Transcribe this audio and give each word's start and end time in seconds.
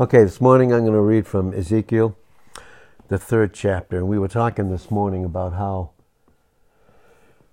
Okay, 0.00 0.22
this 0.22 0.40
morning 0.40 0.72
I'm 0.72 0.82
going 0.82 0.92
to 0.92 1.00
read 1.00 1.26
from 1.26 1.52
Ezekiel, 1.52 2.16
the 3.08 3.18
third 3.18 3.52
chapter. 3.52 3.96
And 3.96 4.06
we 4.06 4.16
were 4.16 4.28
talking 4.28 4.70
this 4.70 4.92
morning 4.92 5.24
about 5.24 5.54
how 5.54 5.90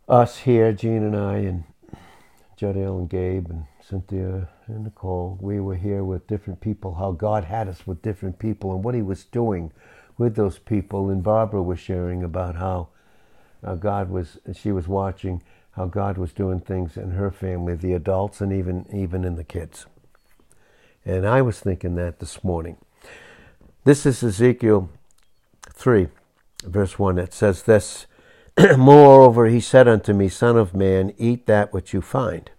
us 0.07 0.37
here, 0.37 0.71
Jean 0.71 1.01
and 1.01 1.17
I, 1.17 1.37
and 1.37 1.63
Jodelle 2.55 2.99
and 2.99 3.09
Gabe 3.09 3.49
and 3.49 3.65
Cynthia 3.81 4.49
and 4.67 4.83
Nicole, 4.83 5.39
we 5.41 5.59
were 5.59 5.73
here 5.73 6.03
with 6.03 6.27
different 6.27 6.61
people, 6.61 6.93
how 6.93 7.13
God 7.13 7.45
had 7.45 7.67
us 7.67 7.87
with 7.87 8.03
different 8.03 8.37
people 8.37 8.75
and 8.75 8.83
what 8.83 8.93
He 8.93 9.01
was 9.01 9.23
doing 9.23 9.71
with 10.19 10.35
those 10.35 10.59
people. 10.59 11.09
And 11.09 11.23
Barbara 11.23 11.63
was 11.63 11.79
sharing 11.79 12.23
about 12.23 12.57
how 12.57 12.89
uh, 13.63 13.73
God 13.73 14.11
was, 14.11 14.37
she 14.53 14.71
was 14.71 14.87
watching 14.87 15.41
how 15.71 15.87
God 15.87 16.19
was 16.19 16.31
doing 16.31 16.59
things 16.59 16.95
in 16.95 17.09
her 17.09 17.31
family, 17.31 17.73
the 17.73 17.93
adults, 17.93 18.39
and 18.39 18.53
even, 18.53 18.85
even 18.93 19.25
in 19.25 19.35
the 19.35 19.43
kids. 19.43 19.87
And 21.05 21.27
I 21.27 21.43
was 21.43 21.59
thinking 21.59 21.95
that 21.95 22.19
this 22.19 22.43
morning. 22.43 22.77
This 23.83 24.07
is 24.07 24.23
Ezekiel 24.23 24.89
3, 25.71 26.07
verse 26.63 26.97
1. 26.97 27.19
It 27.19 27.31
says 27.31 27.63
this 27.63 28.07
Moreover, 28.77 29.45
he 29.45 29.59
said 29.59 29.87
unto 29.87 30.13
me, 30.13 30.29
Son 30.29 30.57
of 30.57 30.73
man, 30.73 31.13
eat 31.19 31.45
that 31.45 31.71
which 31.71 31.93
you 31.93 32.01
find. 32.01 32.49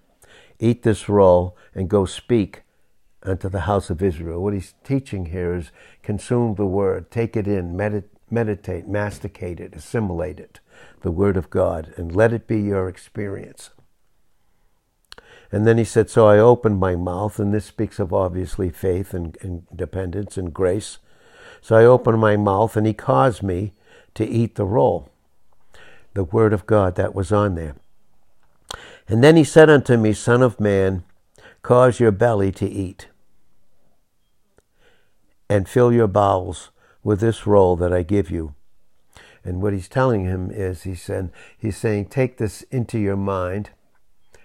Eat 0.60 0.84
this 0.84 1.08
roll 1.08 1.56
and 1.74 1.90
go 1.90 2.04
speak 2.04 2.62
unto 3.24 3.48
the 3.48 3.62
house 3.62 3.90
of 3.90 4.00
Israel. 4.00 4.40
What 4.40 4.54
he's 4.54 4.74
teaching 4.84 5.26
here 5.26 5.56
is 5.56 5.72
consume 6.04 6.54
the 6.54 6.66
word, 6.66 7.10
take 7.10 7.36
it 7.36 7.48
in, 7.48 7.74
medit- 7.74 8.04
meditate, 8.30 8.86
masticate 8.86 9.58
it, 9.58 9.74
assimilate 9.74 10.38
it, 10.38 10.60
the 11.00 11.10
word 11.10 11.36
of 11.36 11.50
God, 11.50 11.92
and 11.96 12.14
let 12.14 12.32
it 12.32 12.46
be 12.46 12.60
your 12.60 12.88
experience. 12.88 13.70
And 15.52 15.66
then 15.66 15.78
he 15.78 15.84
said, 15.84 16.10
So 16.10 16.26
I 16.26 16.38
opened 16.38 16.78
my 16.78 16.96
mouth, 16.96 17.38
and 17.38 17.54
this 17.54 17.66
speaks 17.66 17.98
of 17.98 18.12
obviously 18.12 18.70
faith 18.70 19.14
and, 19.14 19.36
and 19.40 19.66
dependence 19.74 20.36
and 20.36 20.52
grace. 20.52 20.98
So 21.60 21.76
I 21.76 21.84
opened 21.84 22.20
my 22.20 22.36
mouth, 22.36 22.76
and 22.76 22.86
he 22.86 22.94
caused 22.94 23.42
me 23.42 23.72
to 24.14 24.26
eat 24.26 24.56
the 24.56 24.64
roll, 24.64 25.10
the 26.14 26.24
word 26.24 26.52
of 26.52 26.66
God 26.66 26.96
that 26.96 27.14
was 27.14 27.32
on 27.32 27.54
there. 27.54 27.76
And 29.08 29.22
then 29.22 29.36
he 29.36 29.44
said 29.44 29.70
unto 29.70 29.96
me, 29.96 30.12
Son 30.12 30.42
of 30.42 30.58
man, 30.58 31.04
cause 31.62 32.00
your 32.00 32.12
belly 32.12 32.50
to 32.52 32.68
eat, 32.68 33.08
and 35.48 35.68
fill 35.68 35.92
your 35.92 36.08
bowels 36.08 36.70
with 37.04 37.20
this 37.20 37.46
roll 37.46 37.76
that 37.76 37.92
I 37.92 38.02
give 38.02 38.30
you. 38.30 38.54
And 39.44 39.62
what 39.62 39.72
he's 39.72 39.88
telling 39.88 40.24
him 40.24 40.50
is, 40.50 40.82
he 40.82 40.96
said, 40.96 41.30
he's 41.56 41.76
saying, 41.76 42.06
take 42.06 42.38
this 42.38 42.62
into 42.62 42.98
your 42.98 43.16
mind 43.16 43.70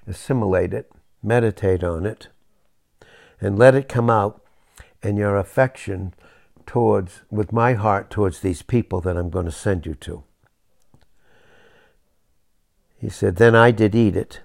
assimilate 0.08 0.74
it, 0.74 0.92
meditate 1.24 1.84
on 1.84 2.06
it, 2.06 2.28
and 3.40 3.58
let 3.58 3.76
it 3.76 3.90
come 3.90 4.10
out 4.10 4.42
in 5.02 5.18
your 5.18 5.38
affection 5.38 6.14
towards, 6.66 7.22
with 7.30 7.52
my 7.52 7.74
heart 7.74 8.10
towards 8.10 8.40
these 8.40 8.62
people 8.62 9.02
that 9.02 9.18
I'm 9.18 9.30
going 9.30 9.46
to 9.46 9.52
send 9.52 9.86
you 9.86 9.96
to. 9.96 10.24
He 12.98 13.10
said, 13.10 13.38
Then 13.38 13.56
I 13.56 13.72
did 13.72 13.96
eat 13.96 14.16
it, 14.16 14.42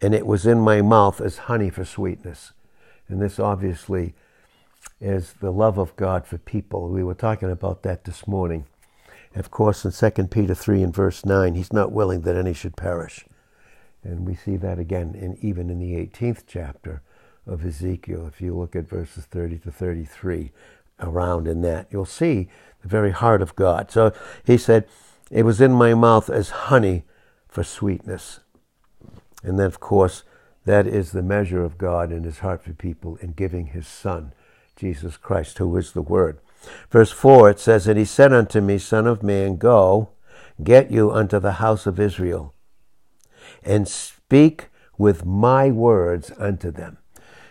and 0.00 0.14
it 0.14 0.26
was 0.26 0.46
in 0.46 0.60
my 0.60 0.80
mouth 0.80 1.20
as 1.20 1.38
honey 1.38 1.68
for 1.68 1.84
sweetness. 1.84 2.52
And 3.08 3.20
this 3.20 3.38
obviously 3.38 4.14
is 5.00 5.34
the 5.34 5.52
love 5.52 5.78
of 5.78 5.94
God 5.96 6.26
for 6.26 6.38
people. 6.38 6.88
We 6.88 7.04
were 7.04 7.14
talking 7.14 7.50
about 7.50 7.82
that 7.82 8.04
this 8.04 8.26
morning. 8.26 8.66
Of 9.34 9.50
course, 9.50 9.84
in 9.84 9.92
2 9.92 10.24
Peter 10.28 10.54
3 10.54 10.82
and 10.82 10.94
verse 10.94 11.24
9, 11.26 11.54
he's 11.54 11.72
not 11.72 11.92
willing 11.92 12.22
that 12.22 12.36
any 12.36 12.54
should 12.54 12.76
perish, 12.76 13.26
and 14.06 14.26
we 14.26 14.34
see 14.34 14.56
that 14.56 14.78
again 14.78 15.14
in, 15.14 15.36
even 15.42 15.68
in 15.68 15.78
the 15.78 15.94
18th 15.94 16.44
chapter 16.46 17.02
of 17.46 17.64
Ezekiel. 17.64 18.26
If 18.26 18.40
you 18.40 18.56
look 18.56 18.76
at 18.76 18.88
verses 18.88 19.24
30 19.24 19.58
to 19.58 19.72
33, 19.72 20.52
around 21.00 21.48
in 21.48 21.60
that, 21.62 21.88
you'll 21.90 22.04
see 22.04 22.48
the 22.82 22.88
very 22.88 23.10
heart 23.10 23.42
of 23.42 23.56
God. 23.56 23.90
So 23.90 24.12
he 24.44 24.56
said, 24.56 24.86
It 25.30 25.44
was 25.44 25.60
in 25.60 25.72
my 25.72 25.94
mouth 25.94 26.30
as 26.30 26.50
honey 26.50 27.04
for 27.48 27.64
sweetness. 27.64 28.40
And 29.42 29.58
then, 29.58 29.66
of 29.66 29.80
course, 29.80 30.22
that 30.64 30.86
is 30.86 31.12
the 31.12 31.22
measure 31.22 31.64
of 31.64 31.78
God 31.78 32.10
in 32.10 32.24
his 32.24 32.40
heart 32.40 32.62
for 32.62 32.72
people 32.72 33.16
in 33.16 33.32
giving 33.32 33.68
his 33.68 33.86
Son, 33.86 34.32
Jesus 34.76 35.16
Christ, 35.16 35.58
who 35.58 35.76
is 35.76 35.92
the 35.92 36.02
Word. 36.02 36.38
Verse 36.90 37.12
4, 37.12 37.50
it 37.50 37.60
says, 37.60 37.86
And 37.86 37.98
he 37.98 38.04
said 38.04 38.32
unto 38.32 38.60
me, 38.60 38.78
Son 38.78 39.06
of 39.06 39.22
man, 39.22 39.56
go, 39.56 40.10
get 40.62 40.90
you 40.90 41.12
unto 41.12 41.38
the 41.38 41.52
house 41.52 41.86
of 41.86 42.00
Israel 42.00 42.54
and 43.62 43.88
speak 43.88 44.68
with 44.98 45.24
my 45.24 45.70
words 45.70 46.32
unto 46.38 46.70
them. 46.70 46.98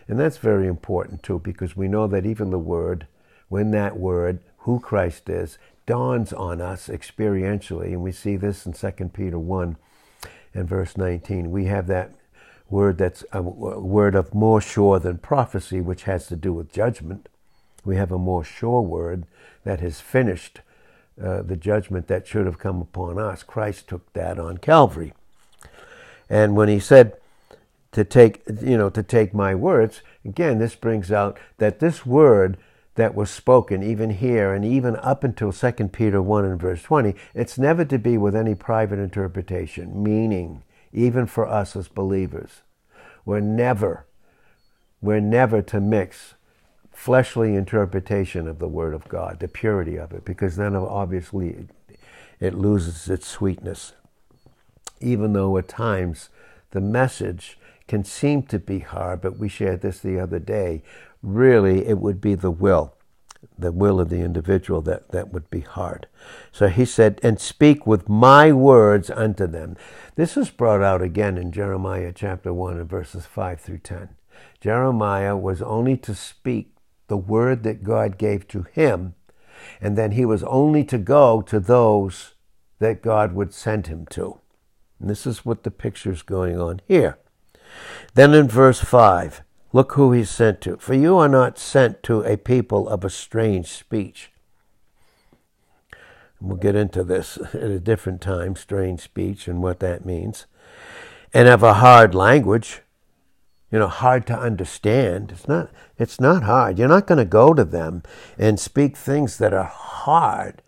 And 0.07 0.19
that's 0.19 0.37
very 0.37 0.67
important 0.67 1.23
too, 1.23 1.39
because 1.39 1.75
we 1.75 1.87
know 1.87 2.07
that 2.07 2.25
even 2.25 2.51
the 2.51 2.59
word, 2.59 3.07
when 3.49 3.71
that 3.71 3.97
word, 3.97 4.39
who 4.59 4.79
Christ 4.79 5.29
is, 5.29 5.57
dawns 5.85 6.33
on 6.33 6.61
us 6.61 6.87
experientially, 6.87 7.87
and 7.87 8.01
we 8.01 8.11
see 8.11 8.35
this 8.35 8.65
in 8.65 8.73
2 8.73 8.91
Peter 9.13 9.39
1 9.39 9.77
and 10.53 10.67
verse 10.69 10.97
19. 10.97 11.51
We 11.51 11.65
have 11.65 11.87
that 11.87 12.15
word 12.69 12.97
that's 12.97 13.23
a 13.31 13.41
word 13.41 14.15
of 14.15 14.33
more 14.33 14.61
sure 14.61 14.99
than 14.99 15.17
prophecy, 15.19 15.81
which 15.81 16.03
has 16.03 16.27
to 16.27 16.35
do 16.35 16.53
with 16.53 16.71
judgment. 16.71 17.29
We 17.83 17.95
have 17.97 18.11
a 18.11 18.17
more 18.17 18.43
sure 18.43 18.81
word 18.81 19.25
that 19.63 19.79
has 19.81 20.01
finished 20.01 20.61
uh, 21.21 21.43
the 21.43 21.55
judgment 21.55 22.07
that 22.07 22.27
should 22.27 22.45
have 22.45 22.57
come 22.57 22.81
upon 22.81 23.19
us. 23.19 23.43
Christ 23.43 23.87
took 23.87 24.11
that 24.13 24.39
on 24.39 24.57
Calvary. 24.57 25.13
And 26.29 26.55
when 26.55 26.69
he 26.69 26.79
said 26.79 27.17
to 27.91 28.03
take, 28.03 28.41
you 28.61 28.77
know, 28.77 28.89
to 28.89 29.03
take 29.03 29.33
my 29.33 29.55
words, 29.55 30.01
again, 30.23 30.59
this 30.59 30.75
brings 30.75 31.11
out 31.11 31.37
that 31.57 31.79
this 31.79 32.05
word 32.05 32.57
that 32.95 33.13
was 33.13 33.29
spoken, 33.29 33.83
even 33.83 34.09
here 34.09 34.53
and 34.53 34.63
even 34.65 34.95
up 34.97 35.23
until 35.23 35.51
2 35.51 35.71
Peter 35.89 36.21
1 36.21 36.45
and 36.45 36.59
verse 36.59 36.81
20, 36.81 37.13
it's 37.33 37.57
never 37.57 37.85
to 37.85 37.99
be 37.99 38.17
with 38.17 38.35
any 38.35 38.55
private 38.55 38.99
interpretation, 38.99 40.01
meaning, 40.01 40.63
even 40.93 41.25
for 41.25 41.47
us 41.47 41.75
as 41.75 41.87
believers. 41.87 42.61
We're 43.25 43.41
never, 43.41 44.05
we're 45.01 45.19
never 45.19 45.61
to 45.63 45.81
mix 45.81 46.35
fleshly 46.91 47.55
interpretation 47.55 48.47
of 48.47 48.59
the 48.59 48.67
Word 48.67 48.93
of 48.93 49.07
God, 49.09 49.39
the 49.39 49.49
purity 49.49 49.97
of 49.97 50.13
it, 50.13 50.23
because 50.23 50.55
then 50.55 50.75
obviously 50.75 51.67
it 52.39 52.53
loses 52.53 53.09
its 53.09 53.27
sweetness 53.27 53.93
even 55.01 55.33
though 55.33 55.57
at 55.57 55.67
times 55.67 56.29
the 56.71 56.81
message 56.81 57.57
can 57.87 58.03
seem 58.03 58.43
to 58.43 58.59
be 58.59 58.79
hard, 58.79 59.21
but 59.21 59.37
we 59.37 59.47
shared 59.47 59.81
this 59.81 59.99
the 59.99 60.19
other 60.19 60.39
day. 60.39 60.81
Really, 61.21 61.85
it 61.87 61.99
would 61.99 62.19
be 62.19 62.35
the 62.35 62.51
will, 62.51 62.95
the 63.57 63.71
will 63.71 63.99
of 63.99 64.09
the 64.09 64.21
individual 64.21 64.81
that, 64.81 65.11
that 65.11 65.31
would 65.31 65.49
be 65.49 65.61
hard. 65.61 66.07
So 66.51 66.67
he 66.67 66.85
said, 66.85 67.19
and 67.23 67.39
speak 67.39 67.85
with 67.85 68.09
my 68.09 68.51
words 68.51 69.09
unto 69.09 69.47
them. 69.47 69.77
This 70.15 70.35
is 70.35 70.49
brought 70.49 70.81
out 70.81 71.01
again 71.01 71.37
in 71.37 71.51
Jeremiah 71.51 72.11
chapter 72.13 72.53
1 72.53 72.79
and 72.79 72.89
verses 72.89 73.25
5 73.25 73.61
through 73.61 73.79
10. 73.79 74.09
Jeremiah 74.59 75.37
was 75.37 75.61
only 75.61 75.97
to 75.97 76.15
speak 76.15 76.75
the 77.07 77.17
word 77.17 77.63
that 77.63 77.83
God 77.83 78.17
gave 78.17 78.47
to 78.47 78.63
him, 78.73 79.13
and 79.79 79.97
then 79.97 80.11
he 80.11 80.25
was 80.25 80.43
only 80.43 80.83
to 80.85 80.97
go 80.97 81.41
to 81.43 81.59
those 81.59 82.33
that 82.79 83.01
God 83.01 83.33
would 83.33 83.53
send 83.53 83.87
him 83.87 84.05
to. 84.07 84.39
And 84.99 85.09
this 85.09 85.25
is 85.25 85.45
what 85.45 85.63
the 85.63 85.71
picture's 85.71 86.21
going 86.21 86.59
on 86.59 86.81
here. 86.87 87.17
Then 88.13 88.33
in 88.33 88.47
verse 88.47 88.79
5, 88.79 89.43
look 89.73 89.93
who 89.93 90.11
he's 90.11 90.29
sent 90.29 90.61
to. 90.61 90.77
For 90.77 90.93
you 90.93 91.17
are 91.17 91.29
not 91.29 91.57
sent 91.57 92.03
to 92.03 92.21
a 92.21 92.37
people 92.37 92.87
of 92.87 93.03
a 93.03 93.09
strange 93.09 93.67
speech. 93.67 94.31
We'll 96.39 96.57
get 96.57 96.75
into 96.75 97.03
this 97.03 97.37
at 97.53 97.55
a 97.55 97.79
different 97.79 98.21
time, 98.21 98.55
strange 98.55 99.01
speech 99.01 99.47
and 99.47 99.61
what 99.61 99.79
that 99.79 100.05
means. 100.05 100.45
And 101.33 101.47
of 101.47 101.63
a 101.63 101.75
hard 101.75 102.15
language, 102.15 102.81
you 103.71 103.79
know, 103.79 103.87
hard 103.87 104.25
to 104.27 104.39
understand. 104.39 105.31
It's 105.31 105.47
not, 105.47 105.69
it's 105.97 106.19
not 106.19 106.43
hard. 106.43 106.79
You're 106.79 106.87
not 106.87 107.07
going 107.07 107.17
to 107.17 107.25
go 107.25 107.53
to 107.53 107.65
them 107.65 108.03
and 108.37 108.59
speak 108.59 108.95
things 108.95 109.37
that 109.39 109.53
are 109.53 109.65
hard 109.65 110.61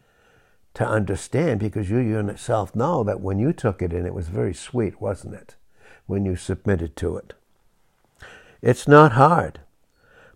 to 0.77 0.87
understand 0.87 1.59
because 1.59 1.89
you 1.89 1.97
yourself 1.97 2.75
know 2.75 3.03
that 3.03 3.19
when 3.19 3.39
you 3.39 3.51
took 3.51 3.81
it 3.81 3.91
in, 3.91 4.05
it 4.05 4.13
was 4.13 4.27
very 4.27 4.53
sweet, 4.53 5.01
wasn't 5.01 5.33
it? 5.33 5.55
When 6.05 6.23
you 6.23 6.35
submitted 6.35 6.95
to 6.97 7.17
it. 7.17 7.33
It's 8.61 8.87
not 8.87 9.13
hard. 9.13 9.59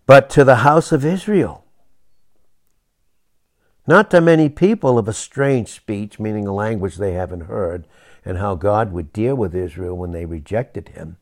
But 0.04 0.28
to 0.30 0.42
the 0.42 0.56
house 0.56 0.90
of 0.90 1.04
Israel, 1.04 1.64
not 3.86 4.10
to 4.10 4.20
many 4.20 4.48
people 4.48 4.98
of 4.98 5.06
a 5.06 5.12
strange 5.12 5.68
speech, 5.68 6.18
meaning 6.18 6.48
a 6.48 6.52
language 6.52 6.96
they 6.96 7.12
haven't 7.12 7.42
heard, 7.42 7.86
and 8.24 8.38
how 8.38 8.56
God 8.56 8.92
would 8.92 9.12
deal 9.12 9.36
with 9.36 9.54
Israel 9.54 9.96
when 9.96 10.10
they 10.10 10.24
rejected 10.24 10.88
him, 10.88 11.18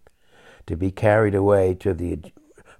to 0.66 0.78
be 0.78 0.90
carried 0.90 1.34
away 1.34 1.74
to 1.74 1.92
the 1.92 2.20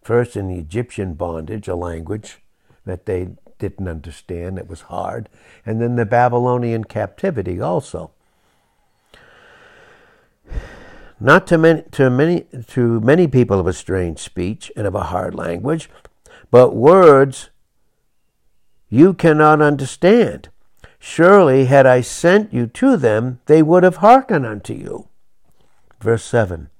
first 0.01 0.39
in 0.39 0.49
the 0.49 0.59
Egyptian 0.59 1.13
bondage, 1.13 1.69
a 1.69 1.77
language 1.77 2.39
that 2.87 3.05
they 3.05 3.29
didn't 3.61 3.87
understand. 3.87 4.59
It 4.59 4.69
was 4.69 4.83
hard. 4.83 5.29
And 5.65 5.81
then 5.81 5.95
the 5.95 6.05
Babylonian 6.05 6.85
captivity 6.85 7.61
also. 7.61 8.11
Not 11.21 11.47
to 11.49 11.59
many, 11.59 11.83
to 11.93 12.11
many, 12.11 12.47
to 12.69 13.01
many 13.01 13.29
people 13.29 13.61
of 13.61 13.67
a 13.67 13.73
strange 13.73 14.19
speech 14.19 14.73
and 14.75 14.87
of 14.87 14.95
a 14.95 15.05
hard 15.05 15.35
language, 15.35 15.91
but 16.51 16.75
words 16.75 17.51
you 18.89 19.15
cannot 19.15 19.61
understand. 19.61 20.49
Surely, 20.99 21.67
had 21.67 21.87
I 21.87 22.01
sent 22.01 22.53
you 22.53 22.67
to 22.67 22.97
them, 22.97 23.41
they 23.47 23.63
would 23.63 23.85
have 23.85 23.97
hearkened 23.97 24.47
unto 24.47 24.75
you. 24.75 25.09
Verse 26.01 26.25
7 26.25 26.71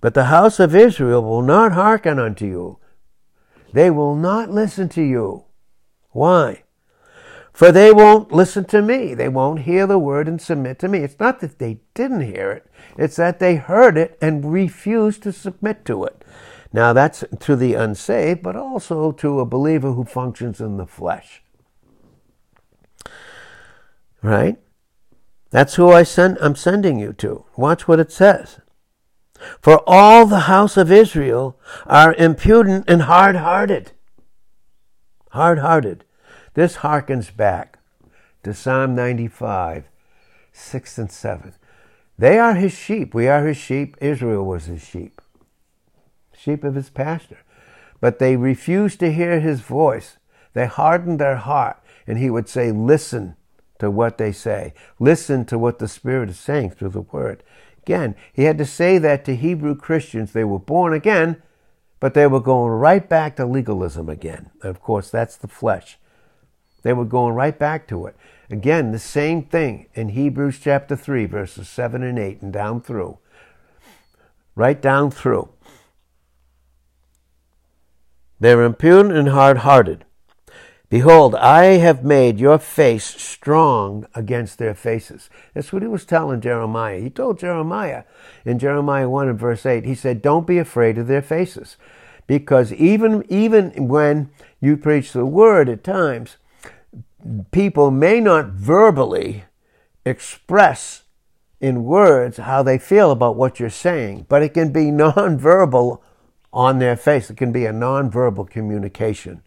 But 0.00 0.14
the 0.14 0.24
house 0.24 0.58
of 0.60 0.74
Israel 0.74 1.22
will 1.22 1.42
not 1.42 1.72
hearken 1.72 2.18
unto 2.18 2.46
you. 2.46 2.78
They 3.72 3.90
will 3.90 4.16
not 4.16 4.50
listen 4.50 4.88
to 4.90 5.02
you. 5.02 5.44
Why? 6.10 6.62
For 7.52 7.72
they 7.72 7.92
won't 7.92 8.32
listen 8.32 8.64
to 8.66 8.80
me. 8.80 9.14
They 9.14 9.28
won't 9.28 9.60
hear 9.60 9.86
the 9.86 9.98
word 9.98 10.28
and 10.28 10.40
submit 10.40 10.78
to 10.78 10.88
me. 10.88 11.00
It's 11.00 11.18
not 11.18 11.40
that 11.40 11.58
they 11.58 11.80
didn't 11.94 12.22
hear 12.22 12.50
it, 12.52 12.70
it's 12.96 13.16
that 13.16 13.38
they 13.38 13.56
heard 13.56 13.98
it 13.98 14.16
and 14.20 14.52
refused 14.52 15.22
to 15.24 15.32
submit 15.32 15.84
to 15.86 16.04
it. 16.04 16.24
Now, 16.72 16.92
that's 16.92 17.24
to 17.40 17.56
the 17.56 17.74
unsaved, 17.74 18.42
but 18.42 18.54
also 18.54 19.10
to 19.12 19.40
a 19.40 19.44
believer 19.44 19.92
who 19.92 20.04
functions 20.04 20.60
in 20.60 20.76
the 20.76 20.86
flesh. 20.86 21.42
Right? 24.22 24.56
That's 25.50 25.74
who 25.74 25.90
I 25.90 26.04
send, 26.04 26.38
I'm 26.40 26.54
sending 26.54 26.98
you 27.00 27.12
to. 27.14 27.44
Watch 27.56 27.88
what 27.88 27.98
it 27.98 28.12
says. 28.12 28.60
For 29.60 29.82
all 29.86 30.26
the 30.26 30.40
house 30.40 30.76
of 30.76 30.92
Israel 30.92 31.58
are 31.86 32.14
impudent 32.14 32.84
and 32.88 33.02
hard 33.02 33.36
hearted. 33.36 33.92
Hard 35.30 35.58
hearted. 35.60 36.04
This 36.54 36.76
harkens 36.76 37.34
back 37.34 37.78
to 38.42 38.54
Psalm 38.54 38.94
95, 38.94 39.84
6 40.52 40.98
and 40.98 41.10
7. 41.10 41.54
They 42.18 42.38
are 42.38 42.54
his 42.54 42.72
sheep. 42.72 43.14
We 43.14 43.28
are 43.28 43.46
his 43.46 43.56
sheep. 43.56 43.96
Israel 44.00 44.44
was 44.44 44.66
his 44.66 44.82
sheep, 44.82 45.20
sheep 46.36 46.64
of 46.64 46.74
his 46.74 46.90
pasture. 46.90 47.38
But 48.00 48.18
they 48.18 48.36
refused 48.36 49.00
to 49.00 49.12
hear 49.12 49.40
his 49.40 49.60
voice. 49.60 50.18
They 50.52 50.66
hardened 50.66 51.20
their 51.20 51.36
heart. 51.36 51.78
And 52.06 52.18
he 52.18 52.30
would 52.30 52.48
say, 52.48 52.72
Listen 52.72 53.36
to 53.78 53.90
what 53.90 54.18
they 54.18 54.32
say. 54.32 54.74
Listen 54.98 55.44
to 55.46 55.58
what 55.58 55.78
the 55.78 55.88
Spirit 55.88 56.30
is 56.30 56.38
saying 56.38 56.70
through 56.70 56.90
the 56.90 57.00
Word. 57.02 57.42
Again, 57.82 58.14
he 58.32 58.44
had 58.44 58.58
to 58.58 58.66
say 58.66 58.98
that 58.98 59.24
to 59.24 59.36
Hebrew 59.36 59.74
Christians. 59.74 60.32
They 60.32 60.44
were 60.44 60.58
born 60.58 60.92
again, 60.92 61.42
but 62.00 62.14
they 62.14 62.26
were 62.26 62.40
going 62.40 62.72
right 62.72 63.06
back 63.08 63.36
to 63.36 63.46
legalism 63.46 64.08
again. 64.08 64.50
Of 64.62 64.80
course, 64.80 65.10
that's 65.10 65.36
the 65.36 65.48
flesh. 65.48 65.98
They 66.82 66.94
were 66.94 67.04
going 67.04 67.34
right 67.34 67.56
back 67.58 67.86
to 67.88 68.06
it. 68.06 68.16
Again, 68.50 68.90
the 68.90 68.98
same 68.98 69.42
thing 69.44 69.86
in 69.94 70.08
Hebrews 70.08 70.58
chapter 70.58 70.96
3, 70.96 71.26
verses 71.26 71.68
7 71.68 72.02
and 72.02 72.18
8, 72.18 72.42
and 72.42 72.52
down 72.52 72.80
through. 72.80 73.18
Right 74.56 74.80
down 74.80 75.10
through. 75.10 75.50
They're 78.40 78.64
impudent 78.64 79.14
and 79.14 79.28
hard 79.28 79.58
hearted. 79.58 80.06
Behold, 80.90 81.36
I 81.36 81.76
have 81.76 82.02
made 82.02 82.40
your 82.40 82.58
face 82.58 83.04
strong 83.04 84.08
against 84.12 84.58
their 84.58 84.74
faces. 84.74 85.30
That's 85.54 85.72
what 85.72 85.82
he 85.82 85.88
was 85.88 86.04
telling 86.04 86.40
Jeremiah. 86.40 86.98
He 86.98 87.10
told 87.10 87.38
Jeremiah 87.38 88.02
in 88.44 88.58
Jeremiah 88.58 89.08
1 89.08 89.28
and 89.28 89.38
verse 89.38 89.64
8, 89.64 89.84
he 89.84 89.94
said, 89.94 90.20
Don't 90.20 90.48
be 90.48 90.58
afraid 90.58 90.98
of 90.98 91.06
their 91.06 91.22
faces. 91.22 91.76
Because 92.26 92.72
even, 92.72 93.24
even 93.28 93.86
when 93.86 94.30
you 94.60 94.76
preach 94.76 95.12
the 95.12 95.24
word 95.24 95.68
at 95.68 95.84
times, 95.84 96.38
people 97.52 97.92
may 97.92 98.18
not 98.18 98.46
verbally 98.46 99.44
express 100.04 101.02
in 101.60 101.84
words 101.84 102.38
how 102.38 102.64
they 102.64 102.78
feel 102.78 103.12
about 103.12 103.36
what 103.36 103.60
you're 103.60 103.70
saying, 103.70 104.26
but 104.28 104.42
it 104.42 104.54
can 104.54 104.72
be 104.72 104.86
nonverbal 104.90 106.00
on 106.52 106.80
their 106.80 106.96
face. 106.96 107.30
It 107.30 107.36
can 107.36 107.52
be 107.52 107.64
a 107.64 107.72
nonverbal 107.72 108.50
communication 108.50 109.42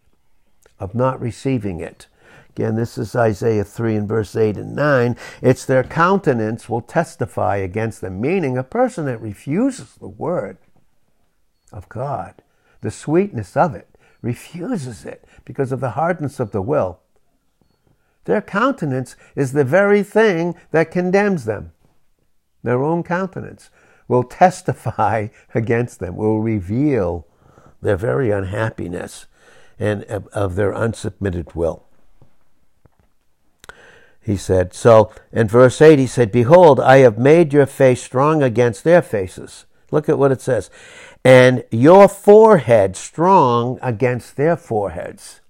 of 0.80 0.96
not 0.96 1.20
receiving 1.20 1.80
it. 1.80 2.08
Again, 2.50 2.76
this 2.76 2.98
is 2.98 3.16
Isaiah 3.16 3.64
3 3.64 3.96
and 3.96 4.08
verse 4.08 4.36
8 4.36 4.58
and 4.58 4.76
9. 4.76 5.16
It's 5.42 5.66
their 5.66 5.84
countenance 5.84 6.70
will 6.70 6.82
testify 6.82 7.58
against 7.58 8.02
them, 8.02 8.22
meaning 8.22 8.58
a 8.58 8.64
person 8.64 9.06
that 9.06 9.22
refuses 9.22 9.96
the 9.96 10.08
word 10.08 10.58
of 11.72 11.90
God, 11.90 12.44
the 12.82 12.92
sweetness 12.92 13.58
of 13.58 13.74
it, 13.74 13.90
refuses 14.22 15.06
it 15.06 15.26
because 15.46 15.72
of 15.72 15.80
the 15.80 15.92
hardness 15.92 16.40
of 16.40 16.52
the 16.52 16.62
will, 16.62 17.00
their 18.26 18.42
countenance 18.42 19.16
is 19.36 19.52
the 19.52 19.66
very 19.66 20.04
thing 20.04 20.56
that 20.72 20.92
condemns 20.92 21.46
them. 21.46 21.74
Their 22.64 22.82
own 22.82 23.04
countenance 23.04 23.70
will 24.08 24.24
testify 24.24 25.28
against 25.56 26.00
them, 26.00 26.16
will 26.16 26.40
reveal 26.40 27.28
their 27.82 27.98
very 27.98 28.32
unhappiness 28.32 29.26
and 29.80 30.04
of 30.04 30.56
their 30.56 30.72
unsubmitted 30.72 31.56
will. 31.56 31.86
He 34.22 34.38
said, 34.38 34.74
so 34.74 35.12
in 35.34 35.48
verse 35.48 35.82
8, 35.82 36.00
he 36.00 36.08
said, 36.08 36.32
Behold, 36.32 36.80
I 36.80 36.98
have 37.00 37.18
made 37.18 37.52
your 37.52 37.66
face 37.66 38.02
strong 38.02 38.42
against 38.42 38.84
their 38.84 39.02
faces. 39.02 39.66
Look 39.92 40.08
at 40.08 40.18
what 40.18 40.32
it 40.32 40.42
says. 40.42 40.70
And 41.26 41.66
your 41.72 42.08
forehead 42.08 42.96
strong 42.96 43.80
against 43.82 44.38
their 44.38 44.56
foreheads 44.56 45.42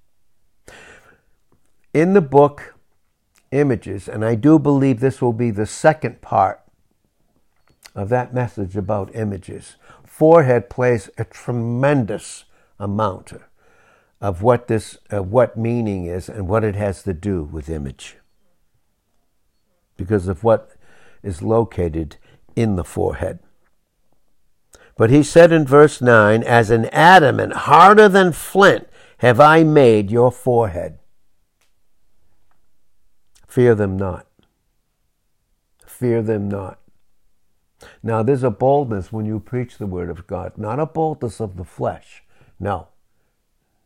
in 1.94 2.14
the 2.14 2.22
book 2.22 2.74
Images, 3.54 4.10
and 4.10 4.26
I 4.26 4.34
do 4.34 4.58
believe 4.58 5.00
this 5.00 5.22
will 5.22 5.32
be 5.32 5.52
the 5.52 5.68
second 5.68 6.22
part 6.22 6.60
of 7.94 8.10
that 8.10 8.34
message 8.34 8.76
about 8.76 9.16
images. 9.16 9.76
Forehead 10.04 10.72
plays 10.72 11.12
a 11.20 11.24
tremendous 11.24 12.46
amount 12.80 13.32
of 14.24 14.42
what 14.42 14.70
this 14.70 14.98
of 15.10 15.30
what 15.30 15.58
meaning 15.58 16.06
is 16.06 16.30
and 16.30 16.48
what 16.48 16.64
it 16.64 16.76
has 16.76 17.04
to 17.04 17.14
do 17.14 17.44
with 17.44 17.70
image. 17.70 18.16
Because 19.98 20.30
of 20.30 20.46
what 20.46 20.72
is 21.22 21.42
located 21.42 22.16
in 22.56 22.78
the 22.78 22.86
forehead. 22.86 23.40
But 24.96 25.10
he 25.10 25.24
said 25.24 25.52
in 25.52 25.66
verse 25.66 26.02
9, 26.02 26.42
As 26.44 26.70
an 26.70 26.86
adamant, 26.86 27.54
harder 27.54 28.08
than 28.08 28.32
flint, 28.32 28.88
have 29.18 29.42
I 29.42 29.64
made 29.64 30.10
your 30.10 30.32
forehead. 30.32 31.00
Fear 33.46 33.76
them 33.76 33.98
not. 33.98 34.26
Fear 35.86 36.22
them 36.22 36.48
not. 36.48 36.80
Now, 38.02 38.24
there's 38.24 38.44
a 38.44 38.50
boldness 38.50 39.12
when 39.12 39.26
you 39.26 39.40
preach 39.42 39.78
the 39.78 39.86
word 39.86 40.10
of 40.10 40.28
God, 40.28 40.58
not 40.58 40.80
a 40.80 40.86
boldness 40.86 41.42
of 41.42 41.58
the 41.58 41.66
flesh. 41.66 42.24
No, 42.60 42.88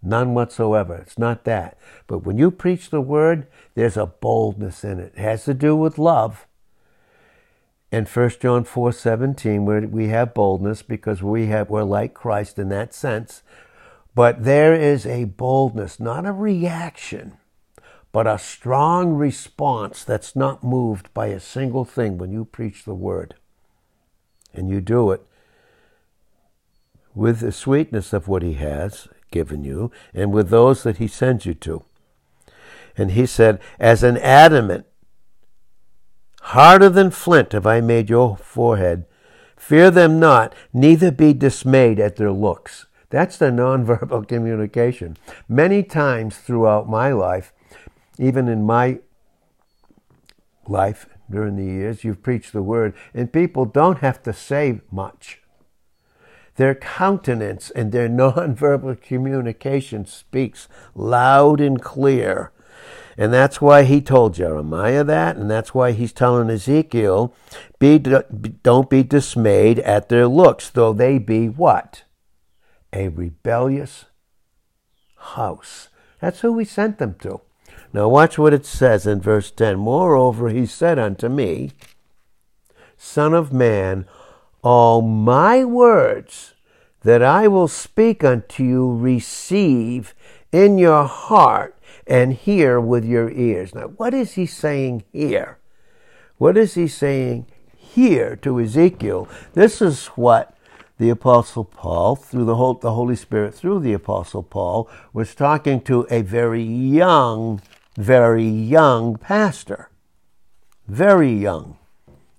none 0.07 0.33
whatsoever. 0.33 0.95
It's 0.95 1.17
not 1.17 1.43
that. 1.43 1.77
But 2.07 2.19
when 2.19 2.37
you 2.37 2.49
preach 2.49 2.89
the 2.89 3.01
word, 3.01 3.47
there's 3.75 3.97
a 3.97 4.05
boldness 4.05 4.83
in 4.83 4.99
it. 4.99 5.13
It 5.15 5.21
has 5.21 5.45
to 5.45 5.53
do 5.53 5.75
with 5.75 5.97
love. 5.97 6.47
In 7.91 8.05
1 8.05 8.29
John 8.41 8.63
4 8.63 8.91
17, 8.91 9.65
where 9.65 9.81
we 9.81 10.07
have 10.07 10.33
boldness 10.33 10.81
because 10.81 11.23
we 11.23 11.47
have, 11.47 11.69
we're 11.69 11.83
like 11.83 12.13
Christ 12.13 12.59
in 12.59 12.69
that 12.69 12.93
sense. 12.93 13.43
But 14.13 14.43
there 14.43 14.73
is 14.73 15.05
a 15.05 15.25
boldness, 15.25 15.99
not 15.99 16.25
a 16.25 16.31
reaction 16.31 17.37
but 18.17 18.25
a 18.25 18.39
strong 18.39 19.13
response 19.13 20.03
that's 20.03 20.35
not 20.35 20.63
moved 20.63 21.13
by 21.13 21.27
a 21.27 21.39
single 21.39 21.85
thing 21.85 22.17
when 22.17 22.31
you 22.31 22.45
preach 22.45 22.83
the 22.83 22.95
word. 22.95 23.35
And 24.55 24.69
you 24.69 24.81
do 24.81 25.11
it 25.11 25.21
with 27.13 27.41
the 27.41 27.51
sweetness 27.51 28.13
of 28.13 28.27
what 28.27 28.41
he 28.41 28.53
has 28.53 29.07
given 29.31 29.63
you 29.63 29.91
and 30.13 30.31
with 30.31 30.49
those 30.49 30.83
that 30.83 30.97
he 30.97 31.07
sends 31.07 31.45
you 31.45 31.53
to. 31.53 31.83
And 32.97 33.11
he 33.11 33.25
said, 33.25 33.59
As 33.79 34.03
an 34.03 34.17
adamant, 34.17 34.85
harder 36.41 36.89
than 36.89 37.11
flint 37.11 37.51
have 37.51 37.67
I 37.67 37.81
made 37.81 38.09
your 38.09 38.37
forehead. 38.37 39.05
Fear 39.55 39.91
them 39.91 40.19
not, 40.19 40.55
neither 40.73 41.11
be 41.11 41.33
dismayed 41.33 41.99
at 41.99 42.15
their 42.15 42.31
looks. 42.31 42.85
That's 43.09 43.37
the 43.37 43.47
nonverbal 43.47 44.27
communication. 44.27 45.17
Many 45.47 45.83
times 45.83 46.37
throughout 46.37 46.89
my 46.89 47.11
life, 47.11 47.53
even 48.17 48.47
in 48.47 48.63
my 48.63 48.99
life 50.67 51.07
during 51.29 51.55
the 51.55 51.65
years, 51.65 52.03
you've 52.03 52.23
preached 52.23 52.53
the 52.53 52.63
word, 52.63 52.93
and 53.13 53.31
people 53.31 53.65
don't 53.65 53.99
have 53.99 54.23
to 54.23 54.33
say 54.33 54.81
much. 54.91 55.41
Their 56.57 56.75
countenance 56.75 57.69
and 57.71 57.91
their 57.91 58.09
nonverbal 58.09 59.01
communication 59.01 60.05
speaks 60.05 60.67
loud 60.93 61.61
and 61.61 61.81
clear. 61.81 62.51
And 63.17 63.33
that's 63.33 63.59
why 63.59 63.83
he 63.83 63.99
told 63.99 64.35
Jeremiah 64.35 65.03
that, 65.03 65.37
and 65.37 65.49
that's 65.49 65.73
why 65.73 65.91
he's 65.91 66.13
telling 66.13 66.51
Ezekiel, 66.51 67.33
be, 67.79 67.97
don't 67.97 68.89
be 68.91 69.01
dismayed 69.01 69.79
at 69.79 70.09
their 70.09 70.27
looks, 70.27 70.69
though 70.69 70.93
they 70.93 71.17
be 71.17 71.49
what? 71.49 72.03
A 72.93 73.07
rebellious 73.07 74.05
house. 75.15 75.89
That's 76.21 76.41
who 76.41 76.53
we 76.53 76.63
sent 76.63 76.99
them 76.99 77.15
to. 77.21 77.41
Now, 77.91 78.07
watch 78.07 78.37
what 78.37 78.53
it 78.53 78.65
says 78.65 79.07
in 79.07 79.19
verse 79.21 79.49
10. 79.49 79.79
Moreover, 79.79 80.49
he 80.49 80.67
said 80.67 80.99
unto 80.99 81.27
me, 81.27 81.71
Son 82.97 83.33
of 83.33 83.51
man, 83.51 84.05
all 84.67 85.01
my 85.01 85.63
words 85.63 86.53
that 87.03 87.23
I 87.23 87.47
will 87.47 87.69
speak 87.69 88.21
unto 88.21 88.65
you 88.65 88.97
receive 88.97 90.13
in 90.51 90.77
your 90.77 91.05
heart 91.05 91.79
and 92.05 92.33
hear 92.33 92.77
with 92.77 93.05
your 93.05 93.29
ears. 93.31 93.73
Now, 93.73 93.87
what 93.95 94.13
is 94.13 94.33
he 94.33 94.45
saying 94.45 95.05
here? 95.13 95.57
What 96.37 96.57
is 96.57 96.73
he 96.73 96.89
saying 96.89 97.45
here 97.77 98.35
to 98.35 98.59
Ezekiel? 98.59 99.29
This 99.53 99.81
is 99.81 100.07
what 100.17 100.53
the 100.97 101.11
Apostle 101.11 101.63
Paul, 101.63 102.17
through 102.17 102.43
the, 102.43 102.55
Holy 102.55 103.15
Spirit, 103.15 103.55
through 103.55 103.79
the 103.79 103.93
Apostle 103.93 104.43
Paul, 104.43 104.89
was 105.13 105.33
talking 105.33 105.79
to 105.83 106.05
a 106.11 106.23
very 106.23 106.63
young, 106.63 107.61
very 107.95 108.49
young 108.49 109.15
pastor. 109.15 109.89
Very 110.89 111.31
young. 111.31 111.77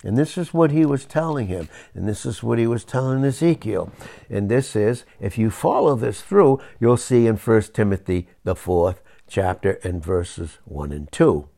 And 0.04 0.16
this 0.16 0.38
is 0.38 0.54
what 0.54 0.70
he 0.70 0.84
was 0.86 1.04
telling 1.04 1.48
him. 1.48 1.68
And 1.94 2.08
this 2.08 2.24
is 2.24 2.42
what 2.42 2.58
he 2.58 2.66
was 2.66 2.84
telling 2.84 3.24
Ezekiel. 3.24 3.92
And 4.30 4.48
this 4.48 4.76
is, 4.76 5.04
if 5.20 5.36
you 5.36 5.50
follow 5.50 5.96
this 5.96 6.20
through, 6.20 6.60
you'll 6.78 6.96
see 6.96 7.26
in 7.26 7.36
1 7.36 7.62
Timothy, 7.74 8.28
the 8.44 8.54
fourth 8.54 9.02
chapter, 9.26 9.72
and 9.82 10.02
verses 10.02 10.58
1 10.64 10.92
and 10.92 11.10
2. 11.10 11.48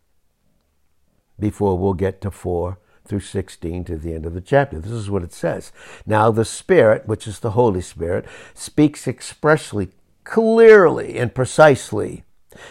Before 1.39 1.77
we'll 1.77 1.95
get 1.95 2.21
to 2.23 2.31
4 2.31 2.79
through 3.07 3.21
16 3.21 3.85
to 3.85 3.97
the 3.97 4.15
end 4.15 4.25
of 4.25 4.35
the 4.35 4.41
chapter. 4.41 4.79
This 4.79 4.93
is 4.93 5.11
what 5.11 5.23
it 5.23 5.33
says. 5.33 5.73
Now, 6.07 6.31
the 6.31 6.45
Spirit, 6.45 7.07
which 7.07 7.27
is 7.27 7.41
the 7.41 7.53
Holy 7.53 7.81
Spirit, 7.81 8.25
speaks 8.55 9.09
expressly, 9.09 9.91
clearly, 10.25 11.19
and 11.19 11.35
precisely 11.35 12.25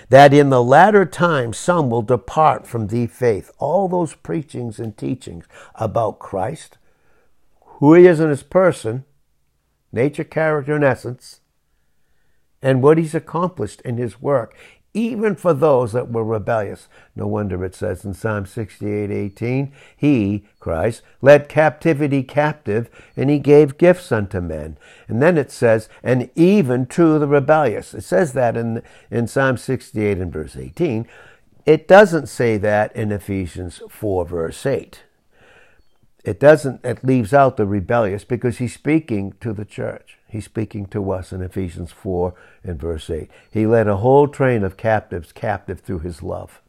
that 0.09 0.33
in 0.33 0.50
the 0.50 0.63
latter 0.63 1.05
times 1.05 1.57
some 1.57 1.89
will 1.89 2.01
depart 2.01 2.67
from 2.67 2.88
the 2.88 3.07
faith. 3.07 3.51
All 3.57 3.88
those 3.88 4.15
preachings 4.15 4.79
and 4.79 4.98
teachings 4.98 5.45
about 5.75 6.19
Christ, 6.19 6.77
who 7.62 7.93
he 7.93 8.05
is 8.05 8.19
in 8.19 8.29
his 8.29 8.43
person, 8.43 9.05
nature, 9.91 10.24
character, 10.24 10.75
and 10.75 10.83
essence, 10.83 11.39
and 12.62 12.83
what 12.83 12.98
he's 12.98 13.15
accomplished 13.15 13.81
in 13.81 13.98
his 13.98 14.21
work 14.21 14.55
even 14.93 15.36
for 15.36 15.53
those 15.53 15.93
that 15.93 16.12
were 16.12 16.24
rebellious. 16.24 16.88
No 17.15 17.27
wonder 17.27 17.63
it 17.63 17.75
says 17.75 18.03
in 18.03 18.13
Psalm 18.13 18.46
68 18.46 19.12
18, 19.12 19.72
He, 19.96 20.46
Christ, 20.60 21.01
led 21.22 21.50
captivity 21.50 22.24
captive, 22.24 22.89
and 23.15 23.29
He 23.29 23.39
gave 23.39 23.77
gifts 23.77 24.12
unto 24.12 24.41
men. 24.41 24.77
And 25.08 25.22
then 25.22 25.38
it 25.38 25.51
says, 25.51 25.89
and 26.03 26.29
even 26.36 26.86
to 26.88 27.19
the 27.19 27.27
rebellious. 27.27 27.93
It 27.93 28.03
says 28.03 28.34
that 28.34 28.58
in, 28.58 28.81
in 29.12 29.27
Psalm 29.27 29.58
68 29.58 30.17
and 30.17 30.34
verse 30.34 30.55
18. 30.55 31.08
It 31.65 31.88
doesn't 31.88 32.27
say 32.27 32.58
that 32.58 32.96
in 32.96 33.12
Ephesians 33.12 33.81
4, 33.89 34.25
verse 34.25 34.65
8. 34.65 35.03
It 36.24 36.39
doesn't, 36.39 36.84
it 36.84 37.03
leaves 37.03 37.34
out 37.34 37.58
the 37.58 37.65
rebellious 37.65 38.24
because 38.24 38.58
he's 38.58 38.74
speaking 38.74 39.34
to 39.39 39.53
the 39.53 39.65
church. 39.65 40.18
He's 40.29 40.45
speaking 40.45 40.86
to 40.88 41.12
us 41.12 41.33
in 41.33 41.41
Ephesians 41.41 41.91
4 41.91 42.36
and 42.63 42.79
verse 42.79 43.09
8. 43.09 43.29
He 43.51 43.65
led 43.65 43.88
a 43.88 43.98
whole 43.98 44.27
train 44.27 44.63
of 44.63 44.77
captives 44.77 45.31
captive 45.31 45.79
through 45.79 46.00
his 46.00 46.21
love. 46.21 46.62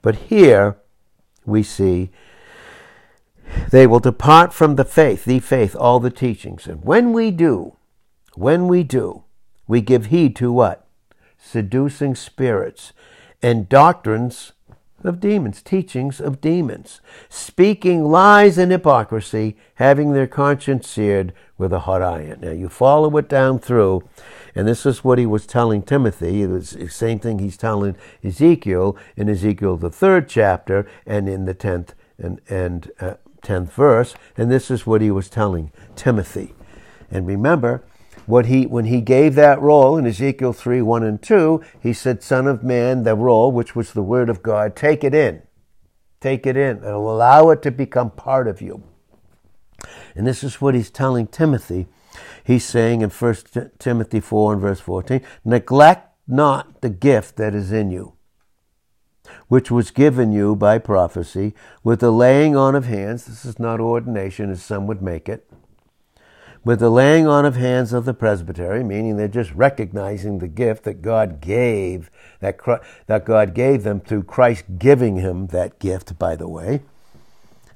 But 0.00 0.16
here 0.16 0.78
we 1.44 1.62
see 1.62 2.10
they 3.70 3.86
will 3.86 4.00
depart 4.00 4.54
from 4.54 4.76
the 4.76 4.84
faith, 4.84 5.26
the 5.26 5.40
faith, 5.40 5.76
all 5.76 6.00
the 6.00 6.10
teachings. 6.10 6.66
And 6.66 6.82
when 6.82 7.12
we 7.12 7.30
do, 7.30 7.76
when 8.34 8.66
we 8.66 8.82
do, 8.82 9.24
we 9.66 9.82
give 9.82 10.06
heed 10.06 10.34
to 10.36 10.50
what? 10.50 10.86
Seducing 11.36 12.14
spirits 12.14 12.94
and 13.42 13.68
doctrines 13.68 14.52
of 15.04 15.20
demons, 15.20 15.62
teachings 15.62 16.20
of 16.20 16.40
demons, 16.40 17.00
speaking 17.28 18.04
lies 18.04 18.58
and 18.58 18.72
hypocrisy, 18.72 19.56
having 19.74 20.12
their 20.12 20.26
conscience 20.26 20.88
seared 20.88 21.32
with 21.58 21.72
a 21.72 21.80
hot 21.80 22.02
iron. 22.02 22.40
Now 22.40 22.50
you 22.50 22.68
follow 22.68 23.16
it 23.16 23.28
down 23.28 23.58
through, 23.58 24.08
and 24.54 24.66
this 24.66 24.84
is 24.86 25.04
what 25.04 25.18
he 25.18 25.26
was 25.26 25.46
telling 25.46 25.82
Timothy. 25.82 26.42
It 26.42 26.48
was 26.48 26.70
the 26.70 26.88
same 26.88 27.18
thing 27.18 27.38
he's 27.38 27.56
telling 27.56 27.96
Ezekiel 28.22 28.96
in 29.16 29.28
Ezekiel 29.28 29.76
the 29.76 29.90
third 29.90 30.28
chapter 30.28 30.86
and 31.06 31.28
in 31.28 31.44
the 31.44 31.54
tenth 31.54 31.94
and 32.18 32.40
and 32.48 32.90
uh, 33.00 33.14
tenth 33.42 33.72
verse, 33.72 34.14
and 34.36 34.50
this 34.50 34.70
is 34.70 34.86
what 34.86 35.00
he 35.00 35.10
was 35.10 35.28
telling 35.28 35.72
Timothy. 35.96 36.54
And 37.10 37.26
remember, 37.26 37.84
what 38.26 38.46
he 38.46 38.66
when 38.66 38.86
he 38.86 39.00
gave 39.00 39.34
that 39.34 39.60
roll 39.60 39.96
in 39.96 40.06
Ezekiel 40.06 40.52
3, 40.52 40.82
1 40.82 41.02
and 41.02 41.22
2, 41.22 41.62
he 41.80 41.92
said, 41.92 42.22
Son 42.22 42.46
of 42.46 42.62
man, 42.62 43.02
the 43.02 43.14
roll, 43.14 43.50
which 43.50 43.74
was 43.74 43.92
the 43.92 44.02
word 44.02 44.28
of 44.28 44.42
God, 44.42 44.76
take 44.76 45.04
it 45.04 45.14
in. 45.14 45.42
Take 46.20 46.46
it 46.46 46.56
in. 46.56 46.78
It'll 46.78 47.12
allow 47.12 47.50
it 47.50 47.62
to 47.62 47.70
become 47.70 48.10
part 48.10 48.46
of 48.46 48.62
you. 48.62 48.82
And 50.14 50.26
this 50.26 50.44
is 50.44 50.60
what 50.60 50.74
he's 50.74 50.90
telling 50.90 51.26
Timothy. 51.26 51.88
He's 52.44 52.64
saying 52.64 53.02
in 53.02 53.10
1 53.10 53.36
Timothy 53.78 54.20
4 54.20 54.52
and 54.52 54.62
verse 54.62 54.80
14, 54.80 55.20
neglect 55.44 56.16
not 56.28 56.80
the 56.80 56.90
gift 56.90 57.36
that 57.36 57.54
is 57.54 57.72
in 57.72 57.90
you, 57.90 58.14
which 59.48 59.70
was 59.70 59.90
given 59.90 60.32
you 60.32 60.54
by 60.54 60.78
prophecy 60.78 61.54
with 61.82 62.00
the 62.00 62.12
laying 62.12 62.56
on 62.56 62.74
of 62.74 62.86
hands. 62.86 63.24
This 63.24 63.44
is 63.44 63.58
not 63.58 63.80
ordination 63.80 64.50
as 64.50 64.62
some 64.62 64.86
would 64.86 65.02
make 65.02 65.28
it 65.28 65.51
with 66.64 66.78
the 66.78 66.90
laying 66.90 67.26
on 67.26 67.44
of 67.44 67.56
hands 67.56 67.92
of 67.92 68.04
the 68.04 68.14
presbytery, 68.14 68.84
meaning 68.84 69.16
they're 69.16 69.28
just 69.28 69.52
recognizing 69.52 70.38
the 70.38 70.48
gift 70.48 70.84
that 70.84 71.02
God 71.02 71.40
gave, 71.40 72.10
that, 72.40 72.58
that 73.06 73.24
God 73.24 73.54
gave 73.54 73.82
them 73.82 74.00
through 74.00 74.22
Christ 74.24 74.64
giving 74.78 75.16
him 75.16 75.48
that 75.48 75.78
gift, 75.80 76.18
by 76.18 76.36
the 76.36 76.48
way. 76.48 76.82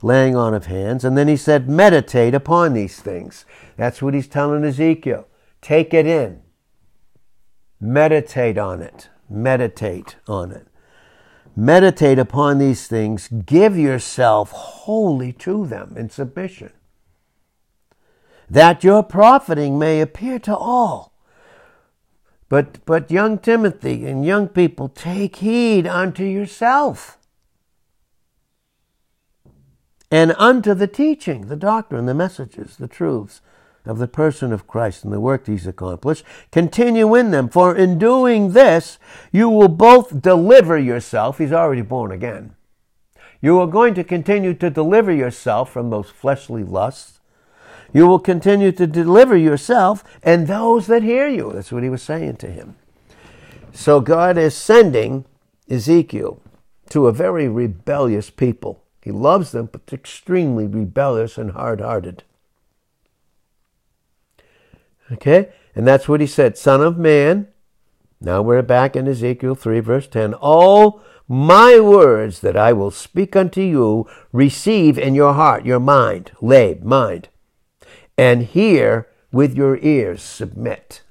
Laying 0.03 0.37
on 0.37 0.55
of 0.55 0.67
hands. 0.67 1.05
And 1.05 1.17
then 1.17 1.27
he 1.27 1.37
said, 1.37 1.69
meditate 1.69 2.35
upon 2.35 2.75
these 2.75 3.01
things. 3.01 3.45
That's 3.77 4.01
what 4.01 4.15
he's 4.15 4.29
telling 4.29 4.65
Ezekiel. 4.65 5.27
Take 5.61 5.93
it 5.93 6.07
in. 6.07 6.43
Meditate 7.81 8.59
on 8.59 8.83
it. 8.83 9.09
Meditate 9.29 10.17
on 10.29 10.53
it. 10.53 10.69
Meditate 11.57 12.19
upon 12.19 12.59
these 12.59 12.87
things. 12.87 13.29
Give 13.29 13.77
yourself 13.77 14.53
wholly 14.53 15.33
to 15.33 15.67
them 15.67 15.95
in 15.97 16.11
submission 16.11 16.73
that 18.49 18.85
your 18.85 19.03
profiting 19.03 19.79
may 19.79 20.01
appear 20.01 20.39
to 20.41 20.57
all. 20.57 21.13
But, 22.49 22.85
but 22.85 23.11
young 23.11 23.39
Timothy 23.39 24.07
and 24.07 24.25
young 24.25 24.49
people, 24.49 24.89
take 24.89 25.37
heed 25.37 25.87
unto 25.87 26.25
yourself 26.25 27.19
and 30.11 30.33
unto 30.39 30.75
the 30.75 30.87
teaching, 30.87 31.49
the 31.49 31.57
doctrine, 31.57 32.07
the 32.07 32.15
messages, 32.15 32.77
the 32.77 32.87
truths 32.87 33.41
of 33.85 33.99
the 33.99 34.09
person 34.09 34.53
of 34.53 34.67
Christ 34.67 35.05
and 35.05 35.13
the 35.13 35.21
work 35.21 35.47
he's 35.47 35.67
accomplished. 35.67 36.25
Continue 36.53 37.15
in 37.15 37.31
them, 37.31 37.49
for 37.49 37.75
in 37.75 37.99
doing 37.99 38.53
this, 38.53 38.99
you 39.33 39.49
will 39.49 39.69
both 39.69 40.21
deliver 40.23 40.79
yourself. 40.79 41.39
He's 41.39 41.53
already 41.53 41.83
born 41.83 42.13
again. 42.13 42.55
You 43.41 43.59
are 43.61 43.67
going 43.67 43.95
to 43.95 44.05
continue 44.05 44.55
to 44.55 44.71
deliver 44.71 45.13
yourself 45.13 45.73
from 45.73 45.91
those 45.91 46.11
fleshly 46.11 46.65
lusts 46.65 47.16
you 47.97 48.07
will 48.07 48.19
continue 48.19 48.73
to 48.73 48.87
deliver 48.87 49.35
yourself 49.35 50.05
and 50.23 50.47
those 50.47 50.87
that 50.87 51.03
hear 51.03 51.27
you. 51.27 51.51
That's 51.55 51.73
what 51.73 51.83
he 51.83 51.89
was 51.89 52.03
saying 52.03 52.37
to 52.37 52.47
him. 52.47 52.77
So 53.73 54.03
God 54.03 54.37
is 54.37 54.55
sending 54.55 55.25
Ezekiel 55.71 56.39
to 56.91 57.07
a 57.07 57.13
very 57.13 57.49
rebellious 57.49 58.29
people. 58.29 58.83
He 59.03 59.11
loves 59.11 59.53
them, 59.53 59.71
but 59.73 59.91
extremely 59.91 60.67
rebellious 60.67 61.39
and 61.39 61.53
hard 61.53 61.81
hearted. 61.81 62.23
Okay? 65.11 65.49
And 65.75 65.87
that's 65.87 66.07
what 66.07 66.21
he 66.21 66.27
said 66.27 66.59
Son 66.59 66.83
of 66.83 66.99
man. 66.99 67.49
Now 68.21 68.43
we're 68.43 68.61
back 68.61 68.95
in 68.95 69.09
Ezekiel 69.09 69.55
3, 69.55 69.81
verse 69.81 70.07
10. 70.07 70.35
All 70.35 71.01
my 71.27 71.81
words 71.81 72.41
that 72.41 72.59
I 72.59 72.75
will 72.75 72.91
speak 72.91 73.35
unto 73.35 73.63
you, 73.63 74.07
receive 74.33 74.99
in 74.99 75.15
your 75.15 75.33
heart, 75.33 75.65
your 75.65 75.81
mind, 75.81 76.33
lab, 76.43 76.83
mind, 76.83 77.31
and 78.19 78.43
hear 78.43 79.09
with 79.33 79.55
your 79.57 79.79
ears, 79.79 80.23
submit. 80.23 81.03